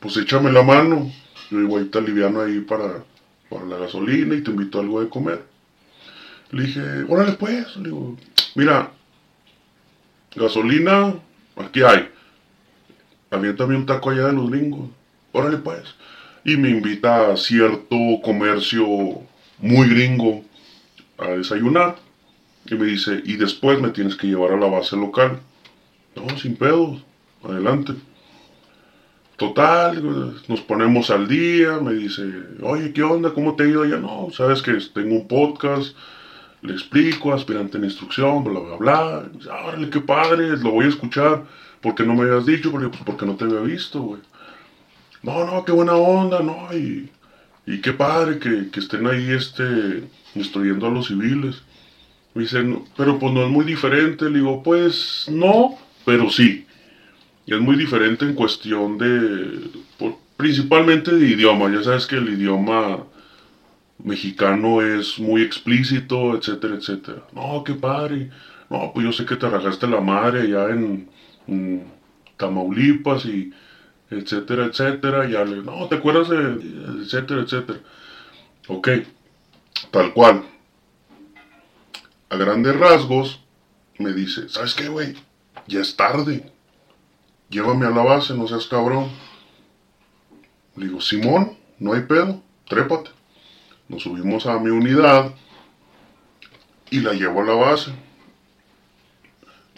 [0.00, 1.12] pues échame la mano.
[1.50, 3.04] Yo ahí te aliviano ahí para,
[3.48, 5.42] para la gasolina y te invito a algo de comer.
[6.50, 8.16] Le dije, órale pues, le digo,
[8.54, 8.92] mira,
[10.34, 11.14] gasolina,
[11.56, 12.08] aquí hay.
[13.36, 14.90] Aviéntame un taco allá de los gringos.
[15.32, 15.82] Órale pues.
[16.44, 18.86] Y me invita a cierto comercio
[19.58, 20.42] muy gringo
[21.18, 21.96] a desayunar.
[22.68, 25.40] Y me dice, y después me tienes que llevar a la base local.
[26.14, 27.02] No, sin pedos.
[27.44, 27.94] Adelante.
[29.36, 30.02] Total,
[30.48, 32.22] nos ponemos al día, me dice,
[32.62, 33.34] oye, ¿qué onda?
[33.34, 33.98] ¿Cómo te ha ido allá?
[33.98, 35.94] No, sabes que tengo un podcast,
[36.62, 39.30] le explico, aspirante en instrucción, bla, bla, bla.
[39.66, 41.44] Órale, qué padre, lo voy a escuchar.
[41.86, 42.72] ¿Por qué no me habías dicho?
[42.72, 44.20] Porque, pues, porque no te había visto, güey.
[45.22, 47.08] No, no, qué buena onda, no, y,
[47.64, 50.02] y qué padre que, que estén ahí, este,
[50.34, 51.62] instruyendo a los civiles.
[52.34, 54.28] Me dice, "No, pero pues no es muy diferente.
[54.28, 56.66] Le digo, pues no, pero sí.
[57.46, 59.70] Y es muy diferente en cuestión de,
[60.36, 61.70] principalmente de idioma.
[61.70, 63.04] Ya sabes que el idioma
[64.02, 67.22] mexicano es muy explícito, etcétera, etcétera.
[67.32, 68.30] No, qué padre.
[68.70, 71.08] No, pues yo sé que te rajaste la madre allá en,
[72.36, 73.52] Tamaulipas y
[74.10, 75.28] etcétera, etcétera.
[75.28, 77.80] Ya le, no, ¿te acuerdas de etcétera, etcétera?
[78.68, 78.88] Ok,
[79.90, 80.44] tal cual.
[82.28, 83.40] A grandes rasgos
[83.98, 85.14] me dice, ¿sabes qué, güey?
[85.66, 86.52] Ya es tarde.
[87.48, 89.08] Llévame a la base, no seas cabrón.
[90.74, 93.10] Le digo, Simón, no hay pedo, trépate.
[93.88, 95.32] Nos subimos a mi unidad
[96.90, 97.92] y la llevo a la base.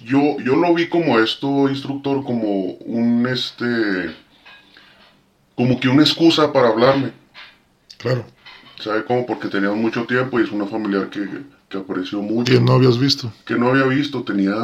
[0.05, 4.14] Yo, yo lo vi como esto, instructor, como un este.
[5.55, 7.12] como que una excusa para hablarme.
[7.99, 8.24] claro.
[8.80, 9.26] ¿Sabe cómo?
[9.26, 11.26] Porque teníamos mucho tiempo y es una familiar que,
[11.68, 12.53] que apreció mucho.
[12.53, 13.32] Que no habías visto.
[13.44, 14.55] Que no había visto, tenía,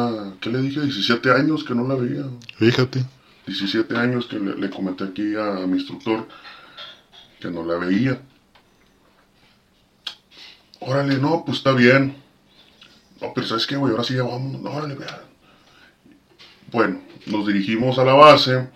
[0.41, 0.81] ¿qué le dije?
[0.83, 2.25] 17 años que no la veía.
[2.57, 3.05] Fíjate.
[3.47, 6.29] 17 años que le, le comenté aquí a, a mi instructor
[7.41, 8.21] que no la veía.
[10.81, 12.15] Órale, no, pues está bien.
[13.25, 13.93] No, pero ¿sabes qué, güey?
[13.93, 14.61] Ahora sí vamos.
[14.61, 15.25] No, órale, vea.
[16.71, 18.69] Bueno, nos dirigimos a la base.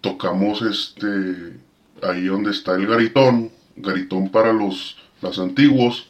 [0.00, 1.60] Tocamos este.
[2.02, 3.52] Ahí donde está el garitón.
[3.76, 6.08] Garitón para los, los antiguos.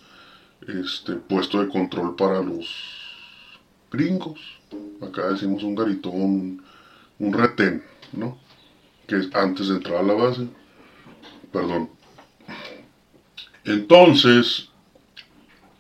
[0.67, 2.67] Este, puesto de control para los
[3.91, 4.41] gringos.
[5.03, 6.63] Acá decimos un garitón,
[7.19, 8.39] un retén, ¿no?
[9.07, 10.49] que es antes de entrar a la base.
[11.53, 11.91] Perdón.
[13.65, 14.71] Entonces,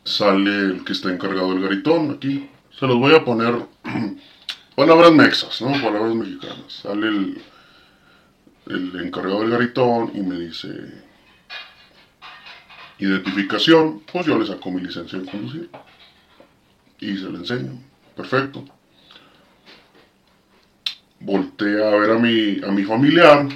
[0.05, 2.49] sale el que está encargado del garitón aquí.
[2.79, 3.55] Se los voy a poner
[4.77, 5.73] palabras mexas, ¿no?
[5.83, 6.73] Palabras mexicanas.
[6.83, 7.43] Sale el,
[8.67, 10.69] el encargado del garitón y me dice
[12.99, 15.71] identificación, pues yo le saco mi licencia de conducir
[17.01, 17.81] y se la enseño.
[18.17, 18.65] Perfecto.
[21.21, 23.49] Voltea a ver a mi, a mi familiar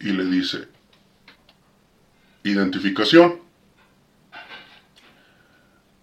[0.00, 0.68] y le dice
[2.44, 3.47] identificación.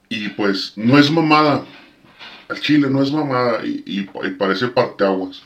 [0.10, 1.66] Y pues no es mamada.
[2.48, 4.04] Al chile no es mamada y,
[4.38, 5.42] parece parteaguas.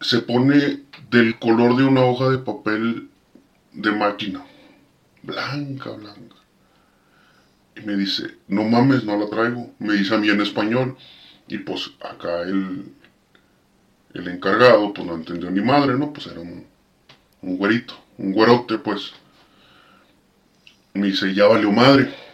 [0.00, 3.08] Se pone del color de una hoja de papel
[3.72, 4.44] de máquina.
[5.22, 6.36] Blanca, blanca.
[7.76, 9.72] Y me dice, no mames, no la traigo.
[9.78, 10.96] Me dice a mí en español.
[11.48, 12.92] Y pues acá el,
[14.12, 16.12] el encargado, pues no entendió ni madre, ¿no?
[16.12, 16.66] Pues era un,
[17.42, 19.12] un güerito, un güerote, pues.
[20.92, 22.25] Me dice, ya valió madre.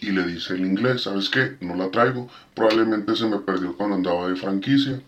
[0.00, 1.56] Y le dice el inglés, ¿sabes qué?
[1.60, 2.28] No la traigo.
[2.54, 5.00] Probablemente se me perdió cuando andaba de franquicia.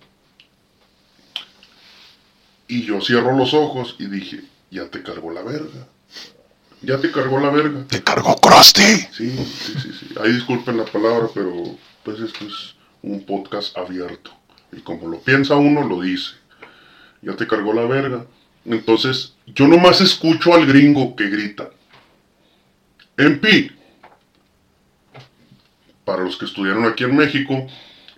[2.66, 5.89] Y yo cierro los ojos y dije, ya te cargó la verga.
[6.82, 7.84] Ya te cargó la verga.
[7.89, 8.82] Te cargó Krusty.
[9.12, 10.14] Sí, sí, sí, sí.
[10.20, 11.53] Ahí disculpen la palabra, pero
[12.05, 14.30] pues esto es un podcast abierto.
[14.72, 16.34] Y como lo piensa uno, lo dice.
[17.22, 18.26] Ya te cargó la verga.
[18.64, 21.70] Entonces, yo nomás escucho al gringo que grita.
[23.16, 23.78] MP.
[26.09, 27.66] Para los que estudiaron aquí en México,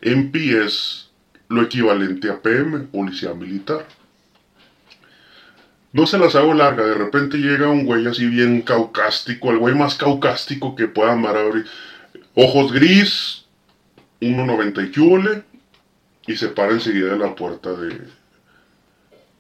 [0.01, 1.11] MP es
[1.49, 3.85] lo equivalente a PM, policía militar.
[5.93, 9.75] No se las hago larga, de repente llega un güey así bien caucástico, el güey
[9.75, 11.67] más caucástico que pueda amar abrir.
[12.37, 13.47] Ojos gris,
[14.21, 15.45] 1.90
[16.29, 17.89] y y se para enseguida de la puerta de,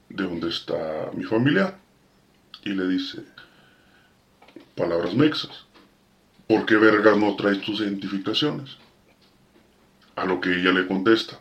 [0.08, 1.76] de donde está mi familia.
[2.64, 3.22] Y le dice,
[4.74, 5.69] palabras mexas,
[6.50, 8.76] ¿por qué vergas no traes tus identificaciones?
[10.16, 11.38] A lo que ella le contesta,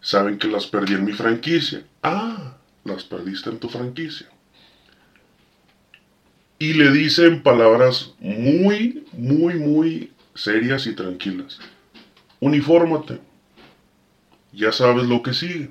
[0.00, 1.84] saben que las perdí en mi franquicia.
[2.04, 4.28] Ah, las perdiste en tu franquicia.
[6.60, 11.58] Y le dice en palabras muy, muy, muy serias y tranquilas.
[12.38, 13.18] Unifórmate.
[14.52, 15.70] Ya sabes lo que sigue.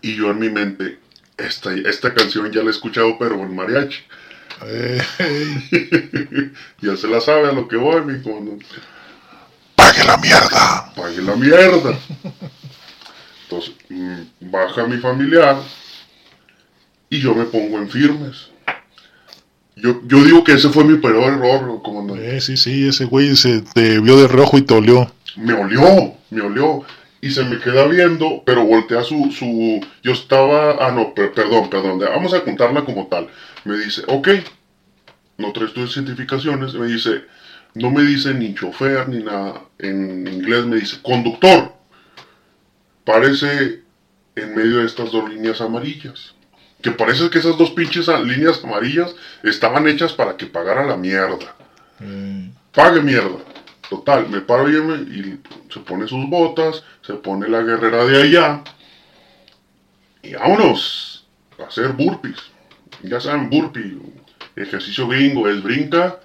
[0.00, 1.00] Y yo en mi mente,
[1.36, 4.00] esta, esta canción ya la he escuchado, pero en mariachi.
[6.80, 8.14] ya se la sabe a lo que voy, mi
[9.74, 10.92] Pague la mierda.
[10.94, 11.98] Pague la mierda.
[13.44, 15.56] Entonces, mm, baja mi familiar
[17.08, 18.50] y yo me pongo en firmes.
[19.76, 22.36] Yo, yo digo que ese fue mi peor error, comandante.
[22.36, 25.10] Eh, sí, sí, ese güey se te vio de rojo y te olió.
[25.36, 26.84] Me olió, me olió.
[27.22, 29.84] Y se me queda viendo, pero voltea su, su...
[30.02, 30.76] Yo estaba...
[30.80, 31.98] Ah, no, per- perdón, perdón.
[31.98, 33.28] Vamos a contarla como tal.
[33.64, 34.28] Me dice, ok,
[35.38, 36.74] no traes tus identificaciones.
[36.74, 37.24] Me dice,
[37.74, 39.62] no me dice ni chofer ni nada.
[39.78, 41.72] En inglés me dice, conductor.
[43.04, 43.82] Parece
[44.36, 46.34] en medio de estas dos líneas amarillas.
[46.82, 51.54] Que parece que esas dos pinches líneas amarillas estaban hechas para que pagara la mierda.
[52.00, 53.38] Eh, Pague mierda.
[53.90, 58.22] Total, me paro y, me- y se pone sus botas, se pone la guerrera de
[58.22, 58.62] allá.
[60.22, 61.26] Y vámonos
[61.58, 62.38] a hacer burpees.
[63.02, 63.98] Ya saben, burpee,
[64.56, 66.20] ejercicio gringo, es brinca,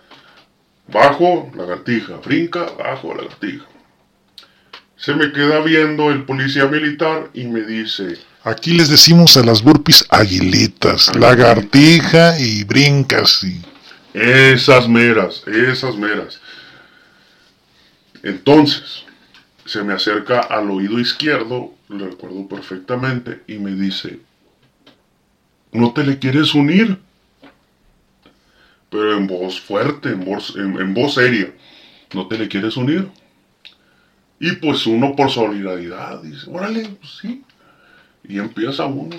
[0.87, 3.65] bajo, lagartija, brinca, bajo, lagartija.
[4.97, 9.63] Se me queda viendo el policía militar y me dice, Aquí les decimos a las
[9.63, 13.43] burpees aguilitas, lagartija y brincas.
[13.43, 13.59] Y...
[14.13, 16.39] Esas meras, esas meras.
[18.21, 19.03] Entonces,
[19.65, 24.19] se me acerca al oído izquierdo, lo recuerdo perfectamente, y me dice,
[25.75, 26.97] ¿no te le quieres unir?
[28.89, 31.53] Pero en voz fuerte, en voz, en, voz seria,
[32.13, 33.09] ¿no te le quieres unir?
[34.39, 37.43] Y pues uno por solidaridad dice, órale, pues sí.
[38.23, 39.15] Y empieza uno.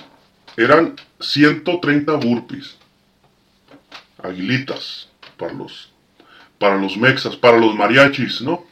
[0.57, 2.77] Eran 130 burpees
[4.23, 5.93] aguilitas para los
[6.59, 8.65] para los mexas, para los mariachis, ¿no?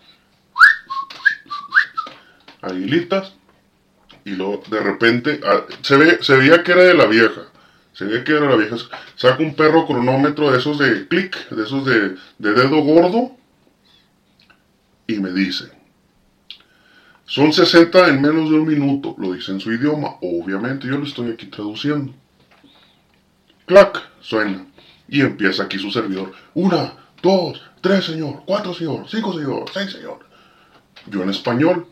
[2.62, 3.34] Aguilitas
[4.24, 7.42] y luego de repente ah, se ve se veía que era de la vieja.
[7.94, 8.76] Se veía que era la vieja.
[9.16, 13.36] Saca un perro cronómetro de esos de clic, de esos de, de dedo gordo
[15.06, 15.70] y me dice,
[17.26, 21.04] son 60 en menos de un minuto, lo dice en su idioma, obviamente yo lo
[21.04, 22.14] estoy aquí traduciendo.
[23.66, 24.66] Clac, suena.
[25.08, 26.32] Y empieza aquí su servidor.
[26.54, 28.42] Una, dos, tres, señor.
[28.46, 29.06] Cuatro, señor.
[29.08, 29.64] Cinco, señor.
[29.72, 30.20] Seis, señor.
[31.06, 31.86] Yo en español.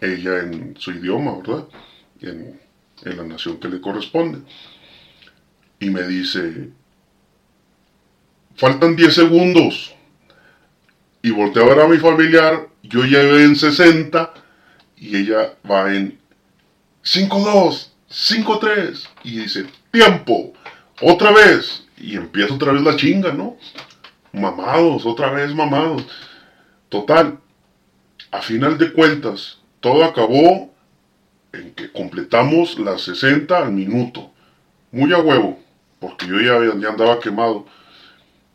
[0.00, 1.64] ella en su idioma, ¿verdad?
[2.20, 2.60] En,
[3.04, 4.40] en la nación que le corresponde.
[5.78, 6.70] Y me dice,
[8.56, 9.94] faltan 10 segundos.
[11.22, 14.32] Y volteo a ver a mi familiar, yo voy en 60
[14.96, 16.18] y ella va en
[17.04, 20.52] 5-2, 5-3 y dice, tiempo,
[21.00, 21.86] otra vez.
[21.96, 23.56] Y empieza otra vez la chinga, ¿no?
[24.32, 26.06] Mamados, otra vez mamados.
[26.88, 27.38] Total,
[28.30, 30.72] a final de cuentas, todo acabó
[31.52, 34.30] en que completamos las 60 al minuto.
[34.92, 35.58] Muy a huevo,
[35.98, 37.66] porque yo ya, ya andaba quemado.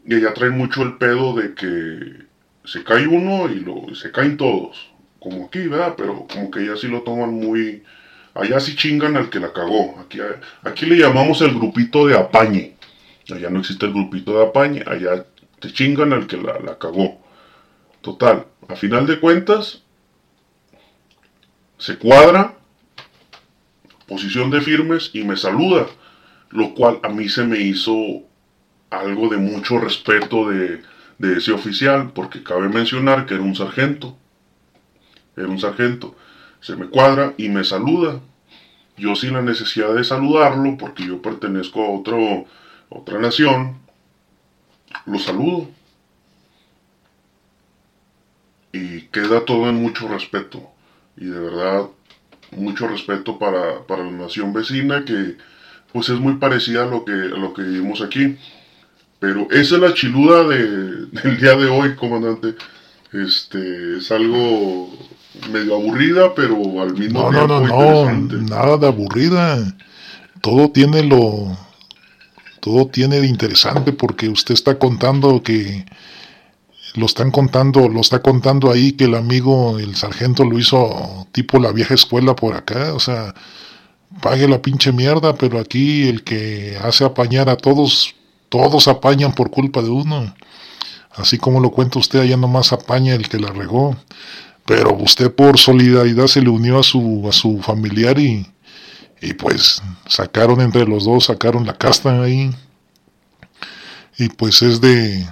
[0.06, 2.26] Y ella trae mucho el pedo de que
[2.64, 4.91] se cae uno y lo, se caen todos.
[5.20, 5.96] Como aquí, ¿verdad?
[5.98, 7.84] Pero como que ya sí lo toman muy...
[8.34, 9.98] Allá sí chingan al que la cagó.
[10.00, 10.20] Aquí,
[10.64, 12.76] aquí le llamamos el grupito de apañe.
[13.34, 14.84] Allá no existe el grupito de apañe.
[14.86, 15.26] Allá
[15.60, 17.22] te chingan al que la, la cagó.
[18.02, 19.82] Total, a final de cuentas,
[21.80, 22.56] se cuadra,
[24.08, 25.88] posición de firmes y me saluda.
[26.49, 28.24] Lo cual a mí se me hizo
[28.89, 30.82] algo de mucho respeto de,
[31.20, 34.18] ese oficial, porque cabe mencionar que era un sargento.
[35.36, 36.16] Era un sargento.
[36.62, 38.20] Se me cuadra y me saluda.
[38.97, 42.45] Yo sin la necesidad de saludarlo, porque yo pertenezco a otro,
[42.89, 43.80] otra nación,
[45.06, 45.70] lo saludo.
[48.72, 50.70] Y queda todo en mucho respeto.
[51.18, 51.88] Y de verdad,
[52.58, 55.38] mucho respeto para, para la nación vecina, que
[55.91, 58.38] pues es muy parecida a lo que, a lo que vivimos aquí.
[59.20, 62.56] Pero esa es la chiluda de, del día de hoy, comandante.
[63.14, 64.89] Este, es algo
[65.51, 69.74] medio aburrida, pero al mismo no, tiempo no, no, no, nada de aburrida.
[70.41, 71.58] Todo tiene lo,
[72.60, 75.86] todo tiene de interesante porque usted está contando que
[76.96, 81.60] lo están contando, lo está contando ahí que el amigo, el sargento lo hizo tipo
[81.60, 83.34] la vieja escuela por acá, o sea,
[84.22, 88.16] pague la pinche mierda, pero aquí el que hace apañar a todos
[88.50, 90.34] todos apañan por culpa de uno.
[91.12, 93.96] Así como lo cuenta usted, allá nomás apaña el que la regó.
[94.66, 98.48] Pero usted por solidaridad se le unió a su, a su familiar y,
[99.22, 102.52] y pues sacaron entre los dos, sacaron la casta ahí.
[104.18, 105.28] Y pues es de...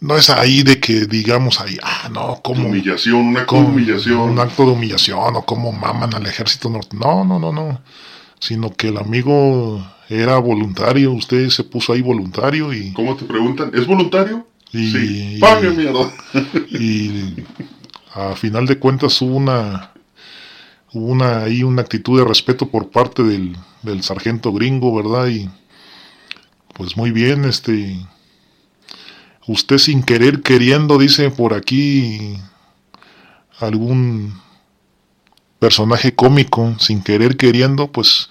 [0.00, 2.68] No es ahí de que digamos ahí, ah, no, como...
[2.68, 4.30] Humillación, una humillación.
[4.30, 6.96] Un acto de humillación o como maman al ejército norte.
[6.96, 7.82] No, no, no, no.
[8.38, 12.94] Sino que el amigo era voluntario, usted se puso ahí voluntario y...
[12.94, 13.72] ¿Cómo te preguntan?
[13.74, 14.46] ¿Es voluntario?
[14.72, 15.38] Y, sí.
[15.38, 16.10] Pague mierda.
[16.70, 17.34] Y
[18.14, 19.92] a final de cuentas hubo una,
[20.92, 25.28] hubo una, ahí una actitud de respeto por parte del, del sargento gringo, ¿verdad?
[25.28, 25.50] Y
[26.72, 27.98] pues muy bien, este...
[29.46, 32.36] Usted sin querer queriendo, dice por aquí
[33.58, 34.40] algún
[35.58, 38.30] personaje cómico, sin querer queriendo, pues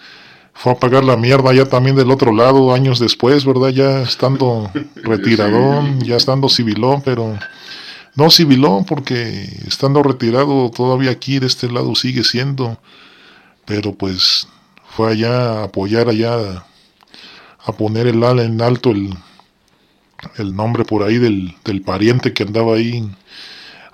[0.54, 3.70] fue a pagar la mierda ya también del otro lado años después, ¿verdad?
[3.70, 7.38] Ya estando retiradón, ya estando civilón, pero
[8.16, 12.78] no civilón porque estando retirado todavía aquí de este lado sigue siendo,
[13.66, 14.48] pero pues
[14.90, 16.66] fue allá a apoyar allá,
[17.64, 19.16] a poner el ala en alto el,
[20.38, 23.04] el nombre por ahí del, del pariente que andaba ahí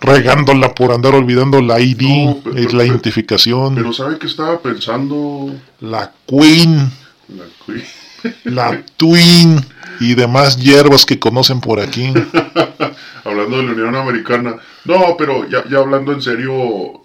[0.02, 3.76] regándola por andar olvidando la ID, No, pero- es la pero- identificación.
[3.76, 5.54] Pero ¿sabe que estaba pensando?
[5.80, 6.92] la Queen,
[7.30, 9.60] La cu- la Twin
[10.00, 12.12] y demás hierbas que conocen por aquí.
[13.24, 14.56] hablando de la Unión Americana.
[14.84, 17.02] No, pero ya, ya hablando en serio,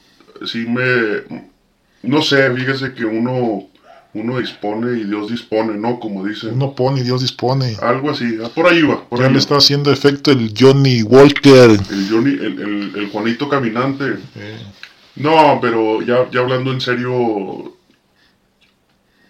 [0.46, 1.40] sí me...
[2.02, 3.64] No sé, fíjese que uno,
[4.12, 6.00] uno dispone y Dios dispone, ¿no?
[6.00, 6.54] Como dicen.
[6.54, 7.76] Uno pone y Dios dispone.
[7.80, 8.38] Algo así.
[8.44, 9.04] ah, Por ahí va.
[9.08, 9.40] Por Ya ahí le va.
[9.40, 11.70] está haciendo efecto el Johnny Walker.
[11.70, 14.16] El Johnny, el, el, el Juanito Caminante.
[14.36, 14.58] Eh,
[15.16, 17.76] No, pero ya, ya hablando en serio,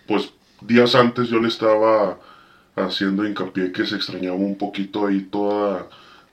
[0.06, 0.30] pues
[0.62, 2.18] días antes yo le estaba
[2.76, 5.88] haciendo hincapié que se extrañaba un poquito ahí toda,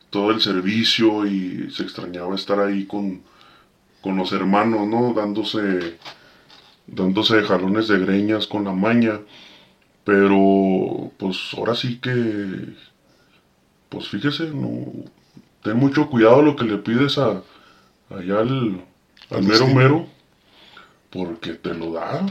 [0.09, 3.21] todo el servicio y se extrañaba estar ahí con,
[4.01, 5.13] con los hermanos, ¿no?
[5.13, 5.97] Dándose,
[6.88, 9.21] dándose jalones de greñas con la maña.
[10.05, 12.75] Pero, pues ahora sí que,
[13.89, 14.85] pues fíjese, no,
[15.63, 17.43] ten mucho cuidado lo que le pides a,
[18.09, 18.85] allá al,
[19.29, 20.07] al mero mero,
[21.09, 22.25] porque te lo da.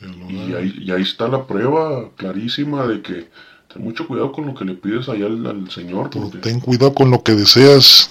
[0.00, 0.54] lo Y da.
[0.54, 3.30] ahí, y ahí está la prueba clarísima de que
[3.68, 6.10] ten mucho cuidado con lo que le pides allá al, al Señor.
[6.10, 8.10] Porque, ten cuidado con lo que deseas.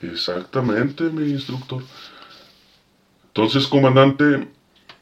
[0.00, 1.84] exactamente, mi instructor.
[3.34, 4.48] Entonces, comandante,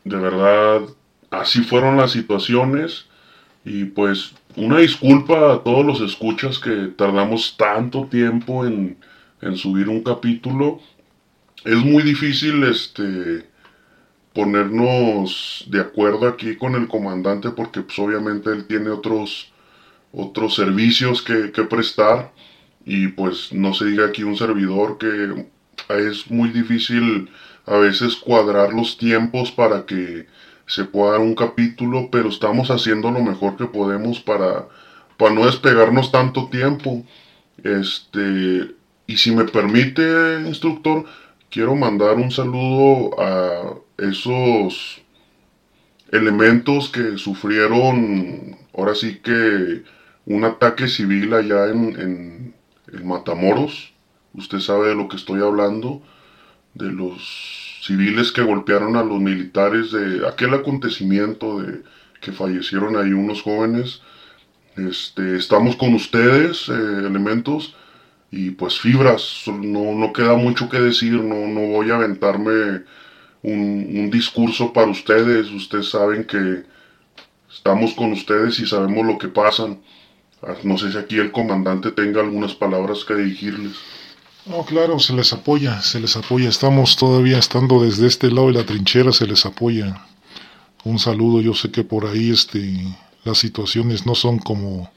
[0.06, 0.82] de verdad,
[1.30, 3.06] así fueron las situaciones.
[3.64, 8.96] Y pues, una disculpa a todos los escuchas que tardamos tanto tiempo en,
[9.42, 10.80] en subir un capítulo.
[11.64, 13.48] es muy difícil este
[14.32, 19.50] ponernos de acuerdo aquí con el comandante porque pues obviamente él tiene otros
[20.12, 22.32] otros servicios que, que prestar
[22.84, 25.46] y pues no se diga aquí un servidor que
[25.88, 27.30] es muy difícil
[27.66, 30.26] a veces cuadrar los tiempos para que
[30.66, 34.66] se pueda dar un capítulo, pero estamos haciendo lo mejor que podemos para,
[35.16, 37.04] para no despegarnos tanto tiempo.
[37.62, 38.74] Este,
[39.06, 41.04] y si me permite, instructor,
[41.50, 45.02] quiero mandar un saludo a esos
[46.10, 49.82] elementos que sufrieron, ahora sí que
[50.26, 52.56] un ataque civil allá en, en,
[53.04, 53.92] Matamoros.
[54.32, 56.02] Usted sabe de lo que estoy hablando,
[56.76, 61.82] de los civiles que golpearon a los militares, de aquel acontecimiento de
[62.20, 64.02] que fallecieron ahí unos jóvenes.
[64.76, 67.74] Este, estamos con ustedes, eh, elementos,
[68.30, 72.82] y pues fibras, no, no queda mucho que decir, no, no voy a aventarme
[73.42, 76.64] un, un discurso para ustedes, ustedes saben que
[77.50, 79.80] estamos con ustedes y sabemos lo que pasan.
[80.42, 83.76] Ah, no sé si aquí el comandante tenga algunas palabras que dirigirles.
[84.46, 86.48] No, claro, se les apoya, se les apoya.
[86.48, 90.06] Estamos todavía estando desde este lado de la trinchera, se les apoya.
[90.84, 92.86] Un saludo, yo sé que por ahí este,
[93.24, 94.90] las situaciones no son como...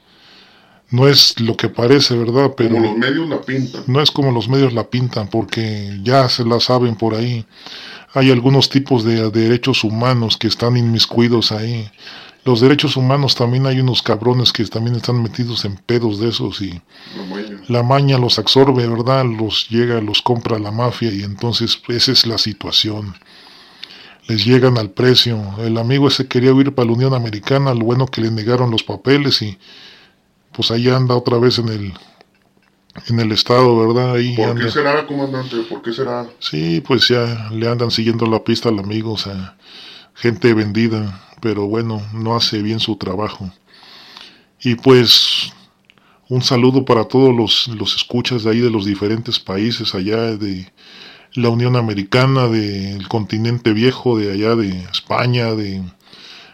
[0.90, 2.52] No es lo que parece, ¿verdad?
[2.56, 3.84] Pero como los medios la pintan.
[3.86, 7.44] No es como los medios la pintan, porque ya se la saben por ahí.
[8.12, 11.88] Hay algunos tipos de derechos humanos que están inmiscuidos ahí
[12.44, 16.62] los derechos humanos también hay unos cabrones que también están metidos en pedos de esos
[16.62, 16.80] y
[17.68, 18.18] la maña.
[18.18, 19.24] los absorbe, ¿verdad?
[19.26, 23.14] Los llega, los compra la mafia y entonces esa es la situación.
[24.26, 25.54] Les llegan al precio.
[25.58, 28.84] El amigo ese quería ir para la Unión Americana, lo bueno que le negaron los
[28.84, 29.58] papeles y
[30.52, 31.92] pues ahí anda otra vez en el
[33.06, 34.14] en el estado, ¿verdad?
[34.14, 35.56] Ahí ¿Por qué será, comandante?
[35.68, 36.26] ¿Por qué será?
[36.38, 39.56] Sí, pues ya le andan siguiendo la pista al amigo, o sea,
[40.14, 43.50] gente vendida pero bueno, no hace bien su trabajo.
[44.62, 45.52] Y pues
[46.28, 50.70] un saludo para todos los, los escuchas de ahí de los diferentes países allá de
[51.34, 55.82] la Unión Americana, del continente viejo, de allá de España, de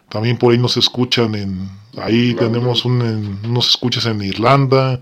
[0.08, 1.68] también por ahí nos escuchan en
[2.00, 5.00] ahí tenemos un, unos escuchas en Irlanda,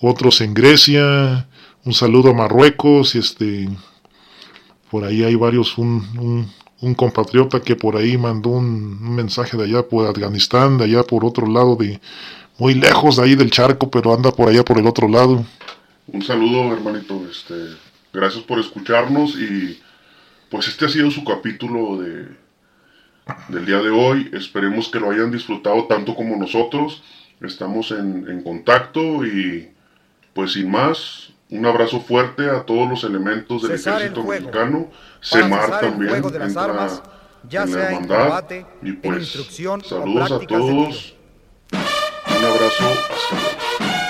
[0.00, 1.48] otros en Grecia,
[1.84, 3.68] un saludo a Marruecos y este
[4.90, 6.50] por ahí hay varios un, un
[6.94, 11.46] compatriota que por ahí mandó un, mensaje de allá por Afganistán, de allá por otro
[11.46, 12.00] lado, de
[12.58, 15.44] muy lejos de ahí del charco, pero anda por allá por el otro lado.
[16.08, 17.22] Un saludo, hermanito.
[17.30, 17.54] Este,
[18.12, 19.80] gracias por escucharnos y
[20.50, 22.26] pues este ha sido su capítulo de,
[23.48, 24.30] del día de hoy.
[24.32, 27.02] Esperemos que lo hayan disfrutado tanto como nosotros.
[27.40, 29.72] Estamos en contacto y
[30.34, 34.90] pues sin más, un abrazo fuerte a todos los elementos del ejército mexicano.
[35.20, 37.02] Semar también entra armas,
[37.48, 38.44] ya en la hermandad.
[38.82, 39.32] y pues
[39.84, 41.14] saludos a todos.
[41.72, 42.84] Un abrazo.
[43.10, 44.01] Hasta luego.